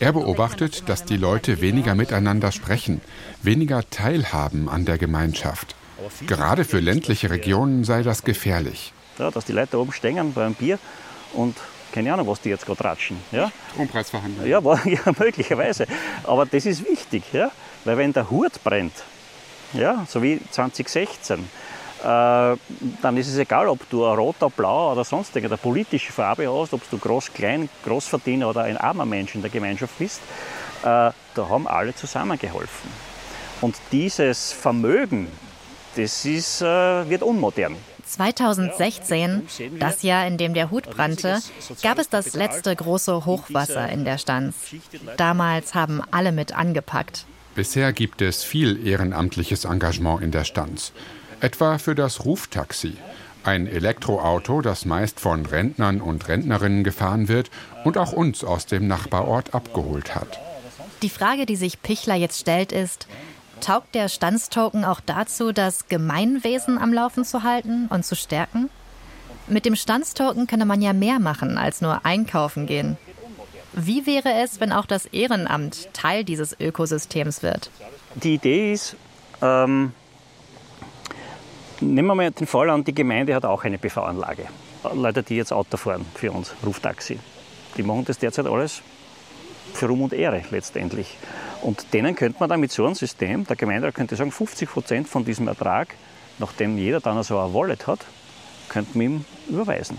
Er 0.00 0.12
beobachtet, 0.12 0.88
dass 0.88 1.04
die 1.04 1.16
Leute 1.16 1.60
weniger 1.60 1.96
miteinander 1.96 2.52
sprechen, 2.52 3.00
weniger 3.42 3.82
teilhaben 3.90 4.68
an 4.68 4.84
der 4.84 4.96
Gemeinschaft. 4.96 5.74
Gerade 6.26 6.64
für 6.64 6.78
ländliche 6.78 7.30
Regionen 7.30 7.82
sei 7.82 8.02
das 8.02 8.22
gefährlich. 8.22 8.92
Ja, 9.18 9.32
dass 9.32 9.44
die 9.44 9.52
Leute 9.52 9.70
da 9.72 9.78
oben 9.78 9.92
stehen 9.92 10.32
beim 10.32 10.54
Bier 10.54 10.78
und 11.32 11.56
keine 11.92 12.12
Ahnung, 12.12 12.28
was 12.28 12.40
die 12.40 12.50
jetzt 12.50 12.64
gerade 12.64 12.84
ratschen. 12.84 13.16
Ja? 13.32 13.50
Strompreisverhandlungen. 13.72 14.48
Ja, 14.48 14.60
ja, 14.84 15.12
möglicherweise. 15.18 15.86
Aber 16.22 16.46
das 16.46 16.66
ist 16.66 16.88
wichtig, 16.88 17.24
ja? 17.32 17.50
weil 17.84 17.96
wenn 17.96 18.12
der 18.12 18.30
Hut 18.30 18.62
brennt, 18.62 18.92
ja, 19.72 20.06
so 20.08 20.22
wie 20.22 20.40
2016, 20.50 21.38
äh, 21.38 21.42
dann 22.02 23.16
ist 23.16 23.28
es 23.28 23.38
egal, 23.38 23.68
ob 23.68 23.88
du 23.90 24.04
ein 24.04 24.16
roter, 24.16 24.50
blau 24.50 24.92
oder 24.92 25.04
sonst 25.04 25.34
irgendeine 25.34 25.58
politische 25.58 26.12
Farbe 26.12 26.48
hast, 26.48 26.72
ob 26.72 26.88
du 26.90 26.98
groß, 26.98 27.32
klein, 27.32 27.68
Großverdiener 27.84 28.48
oder 28.48 28.62
ein 28.62 28.76
armer 28.76 29.04
Mensch 29.04 29.34
in 29.34 29.42
der 29.42 29.50
Gemeinschaft 29.50 29.98
bist. 29.98 30.20
Äh, 30.82 30.84
da 30.84 31.48
haben 31.48 31.66
alle 31.66 31.94
zusammengeholfen. 31.94 32.90
Und 33.60 33.76
dieses 33.90 34.52
Vermögen, 34.52 35.26
das 35.96 36.24
ist, 36.24 36.62
äh, 36.62 37.08
wird 37.10 37.22
unmodern. 37.22 37.76
2016, 38.06 39.46
das 39.78 40.02
Jahr, 40.02 40.26
in 40.26 40.38
dem 40.38 40.54
der 40.54 40.70
Hut 40.70 40.88
brannte, 40.88 41.40
gab 41.82 41.98
es 41.98 42.08
das 42.08 42.34
letzte 42.34 42.74
große 42.74 43.26
Hochwasser 43.26 43.88
in 43.90 44.06
der 44.06 44.16
Stanz. 44.16 44.54
Damals 45.18 45.74
haben 45.74 46.00
alle 46.10 46.32
mit 46.32 46.56
angepackt. 46.56 47.26
Bisher 47.54 47.92
gibt 47.92 48.22
es 48.22 48.44
viel 48.44 48.86
ehrenamtliches 48.86 49.64
Engagement 49.66 50.22
in 50.22 50.30
der 50.30 50.44
Stanz 50.44 50.92
etwa 51.40 51.78
für 51.78 51.94
das 51.94 52.24
Ruftaxi, 52.24 52.96
ein 53.44 53.66
Elektroauto, 53.66 54.60
das 54.60 54.84
meist 54.84 55.20
von 55.20 55.46
Rentnern 55.46 56.00
und 56.00 56.28
Rentnerinnen 56.28 56.84
gefahren 56.84 57.28
wird 57.28 57.50
und 57.84 57.96
auch 57.96 58.12
uns 58.12 58.44
aus 58.44 58.66
dem 58.66 58.86
Nachbarort 58.86 59.54
abgeholt 59.54 60.14
hat. 60.14 60.38
Die 61.02 61.10
Frage, 61.10 61.46
die 61.46 61.56
sich 61.56 61.80
Pichler 61.80 62.16
jetzt 62.16 62.40
stellt, 62.40 62.72
ist, 62.72 63.06
taugt 63.60 63.94
der 63.94 64.08
Standstoken 64.08 64.84
auch 64.84 65.00
dazu, 65.00 65.52
das 65.52 65.88
Gemeinwesen 65.88 66.78
am 66.78 66.92
Laufen 66.92 67.24
zu 67.24 67.42
halten 67.42 67.86
und 67.88 68.04
zu 68.04 68.16
stärken? 68.16 68.68
Mit 69.46 69.64
dem 69.64 69.76
Standstoken 69.76 70.46
könne 70.46 70.66
man 70.66 70.82
ja 70.82 70.92
mehr 70.92 71.18
machen 71.20 71.56
als 71.56 71.80
nur 71.80 72.04
einkaufen 72.04 72.66
gehen. 72.66 72.98
Wie 73.72 74.06
wäre 74.06 74.32
es, 74.42 74.60
wenn 74.60 74.72
auch 74.72 74.86
das 74.86 75.06
Ehrenamt 75.06 75.88
Teil 75.92 76.24
dieses 76.24 76.58
Ökosystems 76.58 77.42
wird? 77.42 77.70
Die 78.14 78.34
Idee 78.34 78.72
ist, 78.72 78.96
ähm, 79.40 79.92
nehmen 81.80 82.08
wir 82.08 82.14
mal 82.14 82.30
den 82.30 82.46
Fall 82.46 82.70
an, 82.70 82.84
die 82.84 82.94
Gemeinde 82.94 83.34
hat 83.34 83.44
auch 83.44 83.64
eine 83.64 83.78
PV-Anlage. 83.78 84.46
Leute, 84.94 85.22
die 85.22 85.36
jetzt 85.36 85.52
Auto 85.52 85.76
fahren 85.76 86.04
für 86.14 86.32
uns, 86.32 86.54
Ruftaxi. 86.64 87.18
Die 87.76 87.82
machen 87.82 88.04
das 88.04 88.18
derzeit 88.18 88.46
alles 88.46 88.82
für 89.74 89.86
Ruhm 89.86 90.02
und 90.02 90.12
Ehre 90.12 90.42
letztendlich. 90.50 91.16
Und 91.62 91.92
denen 91.92 92.14
könnte 92.14 92.38
man 92.40 92.48
dann 92.48 92.60
mit 92.60 92.72
so 92.72 92.84
einem 92.84 92.94
System, 92.94 93.44
der 93.46 93.56
Gemeinderat 93.56 93.94
könnte 93.94 94.16
sagen, 94.16 94.32
50 94.32 94.68
Prozent 94.68 95.08
von 95.08 95.24
diesem 95.24 95.48
Ertrag, 95.48 95.94
nachdem 96.38 96.78
jeder 96.78 97.00
dann 97.00 97.22
so 97.22 97.38
ein 97.38 97.52
Wallet 97.52 97.86
hat, 97.86 98.00
könnte 98.68 98.96
man 98.96 99.06
ihm 99.06 99.24
überweisen. 99.48 99.98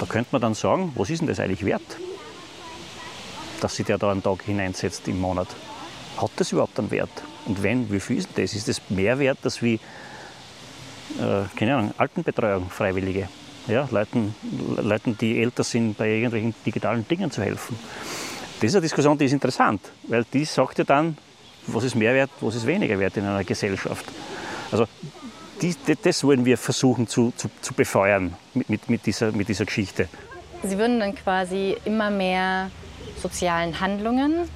Da 0.00 0.06
könnte 0.06 0.30
man 0.32 0.40
dann 0.40 0.54
sagen, 0.54 0.92
was 0.94 1.10
ist 1.10 1.20
denn 1.20 1.28
das 1.28 1.40
eigentlich 1.40 1.64
wert, 1.64 1.98
dass 3.60 3.76
sich 3.76 3.86
der 3.86 3.98
da 3.98 4.10
einen 4.10 4.22
Tag 4.22 4.42
hineinsetzt 4.42 5.08
im 5.08 5.20
Monat. 5.20 5.48
Hat 6.16 6.30
das 6.36 6.52
überhaupt 6.52 6.78
einen 6.78 6.90
Wert? 6.90 7.10
Und 7.46 7.62
wenn, 7.62 7.90
wie 7.92 8.00
viel 8.00 8.18
ist 8.18 8.30
das? 8.34 8.54
Ist 8.54 8.68
das 8.68 8.80
mehr 8.88 9.18
wert, 9.18 9.38
als 9.44 9.62
wie, 9.62 9.78
äh, 11.18 11.44
keine 11.56 11.76
Ahnung, 11.76 11.94
Altenbetreuung, 11.98 12.68
Freiwillige? 12.70 13.28
Ja, 13.66 13.88
Leuten, 13.90 14.34
Leuten, 14.76 15.18
die 15.18 15.42
älter 15.42 15.64
sind, 15.64 15.98
bei 15.98 16.08
irgendwelchen 16.08 16.54
digitalen 16.64 17.06
Dingen 17.08 17.30
zu 17.30 17.42
helfen. 17.42 17.76
Das 18.60 18.64
ist 18.70 18.74
eine 18.76 18.82
Diskussion, 18.82 19.18
die 19.18 19.24
ist 19.24 19.32
interessant, 19.32 19.80
weil 20.04 20.24
die 20.32 20.44
sagt 20.44 20.78
ja 20.78 20.84
dann, 20.84 21.18
was 21.66 21.84
ist 21.84 21.96
mehr 21.96 22.14
wert, 22.14 22.30
was 22.40 22.54
ist 22.54 22.66
weniger 22.66 22.98
wert 22.98 23.16
in 23.16 23.24
einer 23.24 23.42
Gesellschaft. 23.44 24.04
Also 24.70 24.86
die, 25.60 25.74
das 26.02 26.22
wollen 26.22 26.44
wir 26.44 26.56
versuchen 26.58 27.06
zu, 27.08 27.32
zu, 27.36 27.48
zu 27.60 27.74
befeuern 27.74 28.34
mit, 28.54 28.70
mit, 28.70 28.90
mit, 28.90 29.06
dieser, 29.06 29.32
mit 29.32 29.48
dieser 29.48 29.64
Geschichte. 29.64 30.08
Sie 30.62 30.78
würden 30.78 31.00
dann 31.00 31.14
quasi 31.14 31.76
immer 31.84 32.10
mehr 32.10 32.70
sozialen 33.20 33.80
Handlungen 33.80 34.48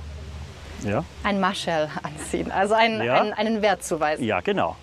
ja. 0.84 1.04
ein 1.22 1.40
Marshall 1.40 1.88
anziehen, 2.02 2.50
also 2.50 2.74
einen, 2.74 3.02
Ja. 3.02 3.20
einen, 3.20 3.32
einen 3.32 3.62
Wert 3.62 3.84
zuweisen. 3.84 4.24
Ja, 4.24 4.40
genau. 4.40 4.76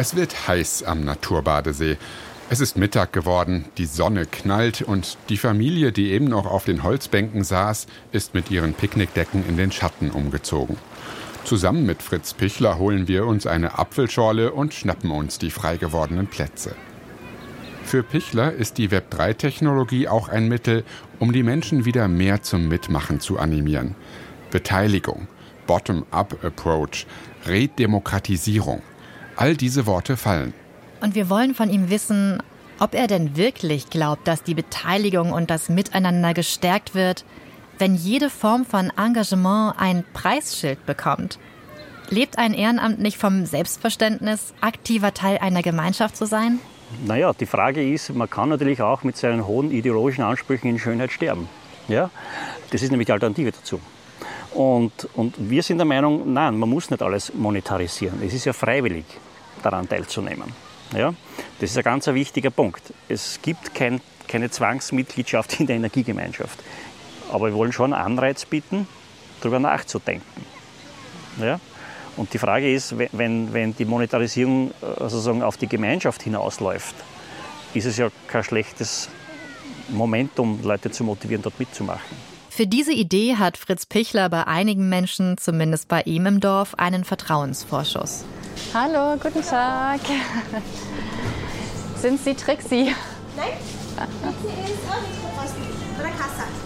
Es 0.00 0.16
wird 0.16 0.48
heiß 0.48 0.84
am 0.84 1.04
Naturbadesee. 1.04 1.98
Es 2.48 2.60
ist 2.60 2.78
Mittag 2.78 3.12
geworden, 3.12 3.66
die 3.76 3.84
Sonne 3.84 4.24
knallt 4.24 4.80
und 4.80 5.18
die 5.28 5.36
Familie, 5.36 5.92
die 5.92 6.12
eben 6.12 6.24
noch 6.24 6.46
auf 6.46 6.64
den 6.64 6.82
Holzbänken 6.82 7.44
saß, 7.44 7.86
ist 8.10 8.32
mit 8.32 8.50
ihren 8.50 8.72
Picknickdecken 8.72 9.46
in 9.46 9.58
den 9.58 9.70
Schatten 9.70 10.10
umgezogen. 10.10 10.78
Zusammen 11.44 11.84
mit 11.84 12.00
Fritz 12.02 12.32
Pichler 12.32 12.78
holen 12.78 13.08
wir 13.08 13.26
uns 13.26 13.46
eine 13.46 13.78
Apfelschorle 13.78 14.52
und 14.52 14.72
schnappen 14.72 15.10
uns 15.10 15.38
die 15.38 15.50
frei 15.50 15.76
gewordenen 15.76 16.28
Plätze. 16.28 16.74
Für 17.84 18.02
Pichler 18.02 18.54
ist 18.54 18.78
die 18.78 18.88
Web3-Technologie 18.88 20.08
auch 20.08 20.30
ein 20.30 20.48
Mittel, 20.48 20.82
um 21.18 21.34
die 21.34 21.42
Menschen 21.42 21.84
wieder 21.84 22.08
mehr 22.08 22.40
zum 22.40 22.68
Mitmachen 22.68 23.20
zu 23.20 23.38
animieren. 23.38 23.94
Beteiligung, 24.50 25.28
Bottom-up-Approach, 25.66 27.06
Redemokratisierung. 27.46 28.80
All 29.36 29.56
diese 29.56 29.86
Worte 29.86 30.16
fallen. 30.16 30.52
Und 31.00 31.14
wir 31.14 31.30
wollen 31.30 31.54
von 31.54 31.70
ihm 31.70 31.90
wissen, 31.90 32.42
ob 32.78 32.94
er 32.94 33.06
denn 33.06 33.36
wirklich 33.36 33.90
glaubt, 33.90 34.26
dass 34.26 34.42
die 34.42 34.54
Beteiligung 34.54 35.32
und 35.32 35.50
das 35.50 35.68
Miteinander 35.68 36.34
gestärkt 36.34 36.94
wird, 36.94 37.24
wenn 37.78 37.94
jede 37.94 38.30
Form 38.30 38.64
von 38.64 38.92
Engagement 38.96 39.74
ein 39.78 40.04
Preisschild 40.12 40.84
bekommt. 40.86 41.38
Lebt 42.10 42.38
ein 42.38 42.54
Ehrenamt 42.54 42.98
nicht 42.98 43.18
vom 43.18 43.46
Selbstverständnis, 43.46 44.52
aktiver 44.60 45.14
Teil 45.14 45.38
einer 45.38 45.62
Gemeinschaft 45.62 46.16
zu 46.16 46.26
sein? 46.26 46.58
Naja, 47.06 47.32
die 47.32 47.46
Frage 47.46 47.88
ist, 47.88 48.12
man 48.14 48.28
kann 48.28 48.48
natürlich 48.48 48.82
auch 48.82 49.04
mit 49.04 49.16
seinen 49.16 49.46
hohen 49.46 49.70
ideologischen 49.70 50.24
Ansprüchen 50.24 50.68
in 50.68 50.78
Schönheit 50.78 51.12
sterben. 51.12 51.48
Ja? 51.88 52.10
Das 52.70 52.82
ist 52.82 52.90
nämlich 52.90 53.06
die 53.06 53.12
Alternative 53.12 53.52
dazu. 53.52 53.80
Und, 54.54 55.08
und 55.14 55.34
wir 55.38 55.62
sind 55.62 55.78
der 55.78 55.84
Meinung, 55.86 56.32
nein, 56.32 56.58
man 56.58 56.68
muss 56.68 56.90
nicht 56.90 57.02
alles 57.02 57.32
monetarisieren. 57.34 58.20
Es 58.22 58.34
ist 58.34 58.44
ja 58.46 58.52
freiwillig, 58.52 59.04
daran 59.62 59.88
teilzunehmen. 59.88 60.52
Ja? 60.94 61.14
Das 61.60 61.70
ist 61.70 61.76
ein 61.76 61.84
ganz 61.84 62.06
wichtiger 62.08 62.50
Punkt. 62.50 62.92
Es 63.08 63.38
gibt 63.42 63.74
kein, 63.74 64.00
keine 64.26 64.50
Zwangsmitgliedschaft 64.50 65.60
in 65.60 65.66
der 65.66 65.76
Energiegemeinschaft. 65.76 66.58
Aber 67.32 67.46
wir 67.46 67.54
wollen 67.54 67.72
schon 67.72 67.92
Anreiz 67.92 68.44
bieten, 68.44 68.88
darüber 69.40 69.60
nachzudenken. 69.60 70.44
Ja? 71.40 71.60
Und 72.16 72.32
die 72.34 72.38
Frage 72.38 72.72
ist, 72.74 72.98
wenn- 72.98 73.08
wenn, 73.12 73.52
wenn 73.52 73.76
die 73.76 73.84
Monetarisierung 73.84 74.72
äh, 74.82 75.00
sozusagen 75.02 75.44
auf 75.44 75.56
die 75.58 75.68
Gemeinschaft 75.68 76.22
hinausläuft, 76.22 76.96
ist 77.72 77.84
es 77.86 77.96
ja 77.98 78.08
kein 78.26 78.42
schlechtes 78.42 79.08
Momentum, 79.88 80.58
Leute 80.64 80.90
zu 80.90 81.04
motivieren, 81.04 81.42
dort 81.42 81.58
mitzumachen. 81.60 82.29
Für 82.52 82.66
diese 82.66 82.92
Idee 82.92 83.36
hat 83.36 83.56
Fritz 83.56 83.86
Pichler 83.86 84.28
bei 84.28 84.44
einigen 84.44 84.88
Menschen, 84.88 85.38
zumindest 85.38 85.86
bei 85.86 86.02
ihm 86.02 86.26
im 86.26 86.40
Dorf, 86.40 86.74
einen 86.74 87.04
Vertrauensvorschuss. 87.04 88.24
Hallo, 88.74 89.16
guten 89.22 89.40
Tag. 89.40 90.00
Sind 91.96 92.20
Sie 92.20 92.34
Trixie? 92.34 92.92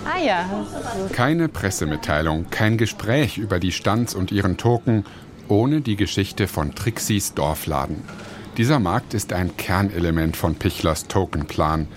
Ah 0.06 0.18
ja. 0.24 0.66
Keine 1.12 1.48
Pressemitteilung, 1.48 2.48
kein 2.48 2.78
Gespräch 2.78 3.36
über 3.36 3.60
die 3.60 3.72
Stands 3.72 4.14
und 4.14 4.32
ihren 4.32 4.56
Token, 4.56 5.04
ohne 5.48 5.82
die 5.82 5.96
Geschichte 5.96 6.48
von 6.48 6.74
Trixis 6.74 7.34
Dorfladen. 7.34 8.04
Dieser 8.56 8.80
Markt 8.80 9.12
ist 9.12 9.34
ein 9.34 9.54
Kernelement 9.58 10.34
von 10.34 10.54
Pichlers 10.54 11.08
Tokenplan. 11.08 11.88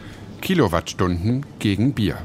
Kilowattstunden 0.41 1.45
gegen 1.60 1.93
Bier. 1.93 2.17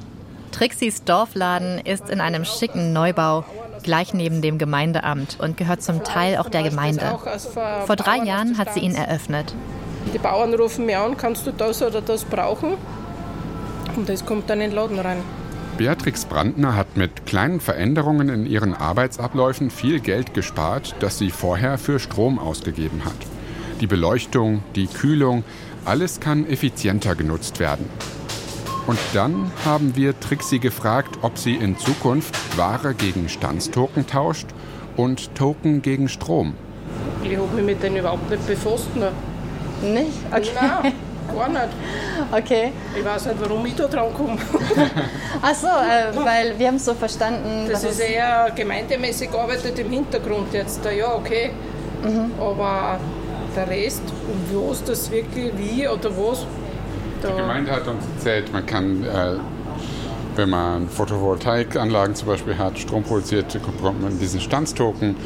Trixis 0.53 1.03
Dorfladen 1.05 1.81
ist 1.81 2.09
in 2.09 2.21
einem 2.21 2.45
schicken 2.45 2.93
Neubau, 2.93 3.45
gleich 3.83 4.15
neben 4.15 4.43
dem 4.43 4.59
Gemeindeamt 4.59 5.39
und 5.41 5.57
gehört 5.57 5.83
zum 5.83 6.05
Teil 6.05 6.37
auch 6.37 6.49
der 6.49 6.63
Gemeinde. 6.63 7.19
Vor 7.87 7.97
drei 7.97 8.19
Jahren 8.19 8.59
hat 8.59 8.73
sie 8.75 8.81
ihn 8.81 8.95
eröffnet. 8.95 9.55
Die 10.13 10.19
Bauern 10.19 10.55
rufen 10.55 10.87
mir 10.87 11.01
an, 11.01 11.17
kannst 11.17 11.47
du 11.47 11.53
das 11.53 11.83
oder 11.83 12.01
das 12.01 12.25
brauchen? 12.25 12.75
Und 13.97 14.09
das 14.09 14.25
kommt 14.25 14.49
dann 14.49 14.61
in 14.61 14.71
den 14.71 14.77
Laden 14.77 14.99
rein. 14.99 15.19
Beatrix 15.79 16.27
Brandner 16.27 16.77
hat 16.77 16.97
mit 16.97 17.25
kleinen 17.25 17.61
Veränderungen 17.61 18.29
in 18.29 18.47
ihren 18.47 18.75
Arbeitsabläufen 18.75 19.71
viel 19.71 20.01
Geld 20.01 20.35
gespart, 20.35 20.95
das 21.01 21.19
sie 21.19 21.31
vorher 21.31 21.79
für 21.79 21.99
Strom 21.99 22.39
ausgegeben 22.39 23.05
hat. 23.05 23.15
Die 23.81 23.87
Beleuchtung, 23.87 24.63
die 24.77 24.87
Kühlung, 24.87 25.45
alles 25.85 26.21
kann 26.21 26.47
effizienter 26.47 27.15
genutzt 27.15 27.59
werden. 27.59 27.89
Und 28.87 28.99
dann 29.13 29.51
haben 29.65 29.95
wir 29.95 30.19
Trixie 30.19 30.59
gefragt, 30.59 31.19
ob 31.23 31.39
sie 31.39 31.55
in 31.55 31.79
Zukunft 31.79 32.35
Ware 32.57 32.95
gegen 32.95 33.29
Standstoken 33.29 34.07
tauscht 34.07 34.49
und 34.97 35.35
Token 35.37 35.83
gegen 35.83 36.09
Strom. 36.09 36.55
Ich 37.23 37.37
habe 37.37 37.47
mich 37.55 37.65
mit 37.65 37.83
denen 37.83 37.97
überhaupt 37.97 38.29
nicht 38.29 38.45
befasst. 38.47 38.95
Noch. 38.97 39.13
Nicht? 39.83 40.11
Okay. 40.31 40.51
Nein, 40.55 40.93
gar 41.35 41.49
nicht. 41.49 41.63
Okay. 42.31 42.73
Ich 42.97 43.05
weiß 43.05 43.27
nicht, 43.27 43.41
warum 43.41 43.65
ich 43.67 43.75
da 43.75 43.87
dran 43.87 44.13
komme. 44.15 44.37
Ach 45.43 45.55
so, 45.55 45.67
äh, 45.67 46.25
weil 46.25 46.59
wir 46.59 46.69
haben 46.69 46.77
es 46.77 46.85
so 46.85 46.95
verstanden. 46.95 47.67
Das 47.69 47.83
dass 47.83 47.93
ist 47.93 48.01
eher 48.01 48.51
gemeindemäßig 48.55 49.31
gearbeitet 49.31 49.79
im 49.79 49.91
Hintergrund 49.91 50.53
jetzt. 50.53 50.81
Ja, 50.85 51.15
okay. 51.15 51.51
Mhm. 52.03 52.33
Aber 52.41 52.99
der 53.57 53.69
Rest, 53.69 54.03
was 54.53 54.85
das 54.85 55.11
wirklich, 55.11 55.53
wie 55.57 55.89
oder 55.89 56.11
was, 56.17 56.47
Die 57.23 57.37
Gemeinde 57.37 57.71
hat 57.71 57.87
uns 57.87 58.05
erzählt, 58.17 58.53
man 58.53 58.67
kann, 58.67 59.05
äh, 59.05 59.37
wenn 60.35 60.51
man 60.51 60.89
Photovoltaikanlagen 60.89 62.15
zum 62.15 62.29
Beispiel 62.29 62.59
hat, 62.59 62.79
Strom 62.79 63.05
produziert, 63.05 63.53
bekommt 63.53 64.03
man 64.03 64.19
diesen 64.19 64.41
Standstoken. 64.41 65.17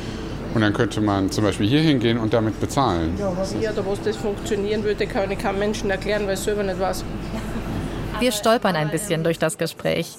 Und 0.54 0.62
dann 0.62 0.72
könnte 0.72 1.02
man 1.02 1.30
zum 1.30 1.44
Beispiel 1.44 1.68
hier 1.68 1.80
hingehen 1.80 2.18
und 2.18 2.32
damit 2.32 2.58
bezahlen. 2.60 3.14
Ja, 3.18 3.28
aber 3.28 3.46
wie 3.52 3.68
oder 3.68 3.86
was 3.86 4.00
das 4.02 4.16
funktionieren 4.16 4.84
würde, 4.84 5.06
kann 5.06 5.30
ich 5.30 5.38
keinem 5.38 5.58
Menschen 5.58 5.90
erklären, 5.90 6.26
weil 6.26 6.34
ich 6.34 6.40
selber 6.40 6.62
nicht 6.62 6.80
weiß. 6.80 7.04
Wir 8.20 8.32
stolpern 8.32 8.74
ein 8.74 8.90
bisschen 8.90 9.22
durch 9.22 9.38
das 9.38 9.58
Gespräch. 9.58 10.16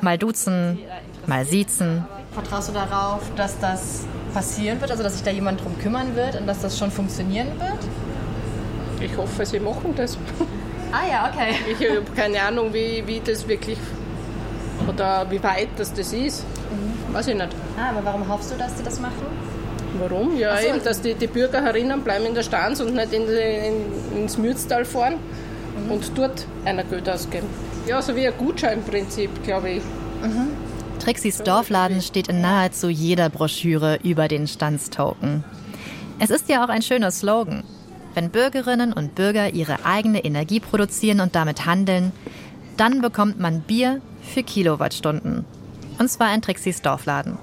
Mal 0.00 0.16
duzen, 0.16 0.78
mal 1.26 1.44
siezen. 1.44 2.04
Vertraust 2.32 2.70
du 2.70 2.72
darauf, 2.72 3.20
dass 3.36 3.58
das 3.60 4.06
passieren 4.32 4.80
wird, 4.80 4.90
also 4.90 5.02
dass 5.02 5.14
sich 5.14 5.22
da 5.22 5.30
jemand 5.30 5.62
drum 5.62 5.78
kümmern 5.78 6.16
wird 6.16 6.40
und 6.40 6.46
dass 6.46 6.60
das 6.60 6.78
schon 6.78 6.90
funktionieren 6.90 7.48
wird? 7.58 7.78
Ich 9.00 9.16
hoffe, 9.16 9.44
sie 9.44 9.60
machen 9.60 9.92
das. 9.94 10.16
Ah 10.94 11.08
ja, 11.10 11.30
okay. 11.32 11.54
Ich 11.72 11.90
habe 11.90 12.04
keine 12.14 12.40
Ahnung, 12.40 12.72
wie, 12.72 13.02
wie 13.06 13.20
das 13.20 13.46
wirklich 13.48 13.78
oder 14.88 15.26
wie 15.30 15.42
weit 15.42 15.68
das, 15.76 15.92
das 15.92 16.12
ist. 16.12 16.44
Weiß 17.12 17.28
ich 17.28 17.34
nicht. 17.34 17.48
Ah, 17.76 17.90
aber 17.90 18.04
warum 18.04 18.28
hoffst 18.28 18.52
du, 18.52 18.56
dass 18.56 18.76
sie 18.76 18.84
das 18.84 19.00
machen? 19.00 19.26
Warum? 20.00 20.36
Ja, 20.36 20.56
so. 20.56 20.68
eben, 20.68 20.82
dass 20.82 21.00
die, 21.00 21.14
die 21.14 21.26
Bürger 21.26 21.62
herinnen 21.62 22.02
bleiben 22.02 22.26
in 22.26 22.34
der 22.34 22.42
Stanz 22.42 22.80
und 22.80 22.94
nicht 22.94 23.12
in 23.12 23.28
in, 23.28 24.22
ins 24.22 24.36
Mürztal 24.36 24.84
fahren 24.84 25.14
und 25.88 26.10
dort 26.16 26.46
einer 26.64 26.84
Geld 26.84 27.08
ausgeben. 27.08 27.46
Ja, 27.86 28.00
so 28.02 28.14
wie 28.16 28.26
ein 28.26 28.34
Gutscheinprinzip, 28.36 29.42
glaube 29.44 29.70
ich. 29.70 29.82
Trixis 30.98 31.42
Dorfladen 31.42 32.00
steht 32.00 32.28
in 32.28 32.40
nahezu 32.40 32.88
jeder 32.88 33.28
Broschüre 33.28 33.98
über 34.02 34.26
den 34.26 34.46
Standstoken. 34.46 35.44
Es 36.18 36.30
ist 36.30 36.48
ja 36.48 36.64
auch 36.64 36.68
ein 36.68 36.82
schöner 36.82 37.10
Slogan. 37.10 37.62
Wenn 38.14 38.30
Bürgerinnen 38.30 38.92
und 38.92 39.14
Bürger 39.14 39.52
ihre 39.52 39.84
eigene 39.84 40.24
Energie 40.24 40.60
produzieren 40.60 41.20
und 41.20 41.34
damit 41.34 41.66
handeln, 41.66 42.12
dann 42.76 43.02
bekommt 43.02 43.40
man 43.40 43.60
Bier 43.60 44.00
für 44.22 44.42
Kilowattstunden. 44.42 45.44
Und 45.98 46.10
zwar 46.10 46.34
in 46.34 46.42
Trixis 46.42 46.80
Dorfladen. 46.80 47.38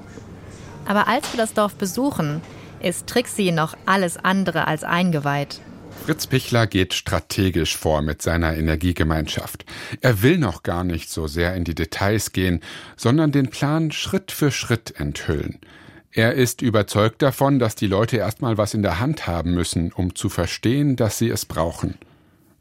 Aber 0.86 1.08
als 1.08 1.32
wir 1.34 1.38
das 1.38 1.54
Dorf 1.54 1.76
besuchen, 1.76 2.42
ist 2.82 3.08
Trixie 3.08 3.52
noch 3.52 3.76
alles 3.86 4.18
andere 4.18 4.68
als 4.68 4.84
eingeweiht. 4.84 5.62
Fritz 6.06 6.26
Pichler 6.26 6.66
geht 6.66 6.96
strategisch 6.96 7.78
vor 7.78 8.02
mit 8.02 8.24
seiner 8.24 8.58
Energiegemeinschaft. 8.58 9.66
Er 10.02 10.24
will 10.24 10.40
noch 10.40 10.64
gar 10.64 10.84
nicht 10.84 11.12
so 11.12 11.28
sehr 11.28 11.54
in 11.56 11.64
die 11.64 11.76
Details 11.76 12.32
gehen, 12.32 12.62
sondern 12.98 13.32
den 13.32 13.50
Plan 13.50 13.92
Schritt 13.92 14.32
für 14.32 14.52
Schritt 14.52 15.00
enthüllen. 15.00 15.60
Er 16.14 16.34
ist 16.34 16.62
überzeugt 16.62 17.22
davon, 17.22 17.58
dass 17.58 17.76
die 17.76 17.88
Leute 17.88 18.18
erstmal 18.18 18.58
was 18.58 18.74
in 18.74 18.82
der 18.82 19.00
Hand 19.00 19.28
haben 19.28 19.54
müssen, 19.54 19.94
um 19.94 20.14
zu 20.14 20.28
verstehen, 20.28 20.98
dass 20.98 21.18
sie 21.18 21.30
es 21.30 21.46
brauchen. 21.46 21.98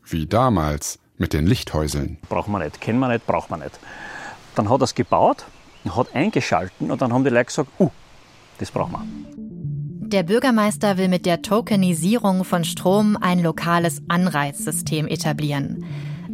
Wie 0.04 0.26
damals 0.26 1.00
mit 1.18 1.32
den 1.32 1.48
Lichthäuseln. 1.48 2.18
Braucht 2.28 2.48
man 2.48 2.62
nicht, 2.62 2.80
kennen 2.80 3.00
wir 3.00 3.08
nicht, 3.08 3.26
braucht 3.26 3.50
man 3.50 3.60
nicht. 3.60 3.78
Dann 4.54 4.70
hat 4.70 4.80
er 4.80 4.84
es 4.84 4.94
gebaut, 4.94 5.46
hat 5.84 6.14
eingeschalten 6.14 6.92
und 6.92 7.02
dann 7.02 7.12
haben 7.12 7.24
die 7.24 7.30
Leute 7.30 7.46
gesagt, 7.46 7.70
uh, 7.80 7.90
das 8.58 8.70
brauchen 8.70 8.92
wir. 8.92 10.08
Der 10.08 10.22
Bürgermeister 10.22 10.96
will 10.96 11.08
mit 11.08 11.26
der 11.26 11.42
Tokenisierung 11.42 12.44
von 12.44 12.64
Strom 12.64 13.16
ein 13.20 13.40
lokales 13.40 14.00
Anreizsystem 14.08 15.08
etablieren. 15.08 15.84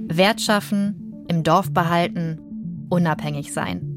Wert 0.09 0.43
schaffen, 0.43 1.25
im 1.29 1.43
Dorf 1.43 1.73
behalten, 1.73 2.41
unabhängig 2.91 3.53
sein. 3.55 3.96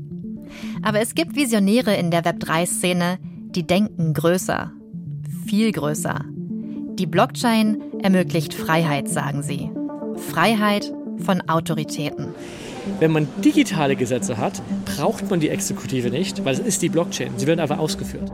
Aber 0.81 1.01
es 1.01 1.15
gibt 1.15 1.35
Visionäre 1.35 1.95
in 1.95 2.11
der 2.11 2.23
Web3-Szene, 2.23 3.19
die 3.55 3.65
denken 3.65 4.13
größer, 4.13 4.71
viel 5.45 5.71
größer. 5.71 6.25
Die 6.99 7.05
Blockchain 7.05 7.81
ermöglicht 8.01 8.53
Freiheit, 8.53 9.07
sagen 9.07 9.43
sie. 9.43 9.71
Freiheit 10.15 10.91
von 11.17 11.41
Autoritäten. 11.49 12.27
Wenn 12.99 13.11
man 13.11 13.27
digitale 13.43 13.95
Gesetze 13.95 14.37
hat, 14.37 14.61
braucht 14.85 15.29
man 15.29 15.39
die 15.39 15.49
Exekutive 15.49 16.09
nicht, 16.09 16.43
weil 16.45 16.53
es 16.53 16.59
ist 16.59 16.81
die 16.81 16.89
Blockchain. 16.89 17.31
Sie 17.37 17.47
werden 17.47 17.59
einfach 17.59 17.77
ausgeführt. 17.77 18.31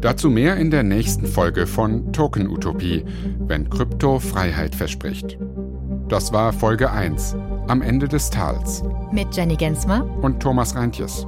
Dazu 0.00 0.30
mehr 0.30 0.56
in 0.56 0.70
der 0.70 0.82
nächsten 0.82 1.26
Folge 1.26 1.66
von 1.66 2.12
Token 2.12 2.48
Utopie, 2.48 3.04
wenn 3.38 3.70
Krypto 3.70 4.18
Freiheit 4.18 4.74
verspricht. 4.74 5.38
Das 6.08 6.32
war 6.32 6.52
Folge 6.52 6.92
1, 6.92 7.34
am 7.66 7.82
Ende 7.82 8.08
des 8.08 8.30
Tals. 8.30 8.82
Mit 9.12 9.34
Jenny 9.36 9.56
Gensmer 9.56 10.04
und 10.22 10.40
Thomas 10.40 10.74
Reintjes. 10.74 11.26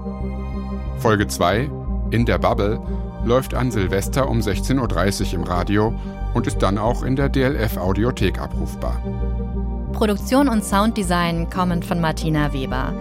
Folge 0.99 1.27
2, 1.27 1.71
in 2.11 2.27
der 2.27 2.38
Bubble, 2.38 2.81
läuft 3.25 3.55
an 3.55 3.71
Silvester 3.71 4.29
um 4.29 4.41
16.30 4.41 5.29
Uhr 5.29 5.35
im 5.35 5.43
Radio 5.45 5.95
und 6.35 6.47
ist 6.47 6.59
dann 6.59 6.79
auch 6.79 7.03
in 7.03 7.17
der 7.17 7.29
DLF 7.29 7.77
Audiothek 7.77 8.41
abrufbar. 8.41 9.01
Produktion 9.93 10.49
und 10.49 10.64
Sounddesign 10.64 11.51
kommen 11.51 11.83
von 11.83 12.01
Martina 12.01 12.53
Weber. 12.53 12.93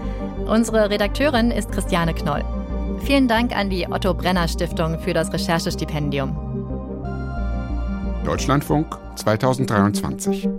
Unsere 0.47 0.89
Redakteurin 0.89 1.51
ist 1.51 1.71
Christiane 1.71 2.13
Knoll. 2.13 2.43
Vielen 2.99 3.27
Dank 3.27 3.55
an 3.55 3.69
die 3.69 3.87
Otto 3.89 4.13
Brenner 4.13 4.47
Stiftung 4.47 4.99
für 4.99 5.13
das 5.13 5.31
Recherchestipendium. 5.31 6.35
Deutschlandfunk 8.25 8.97
2023. 9.15 10.49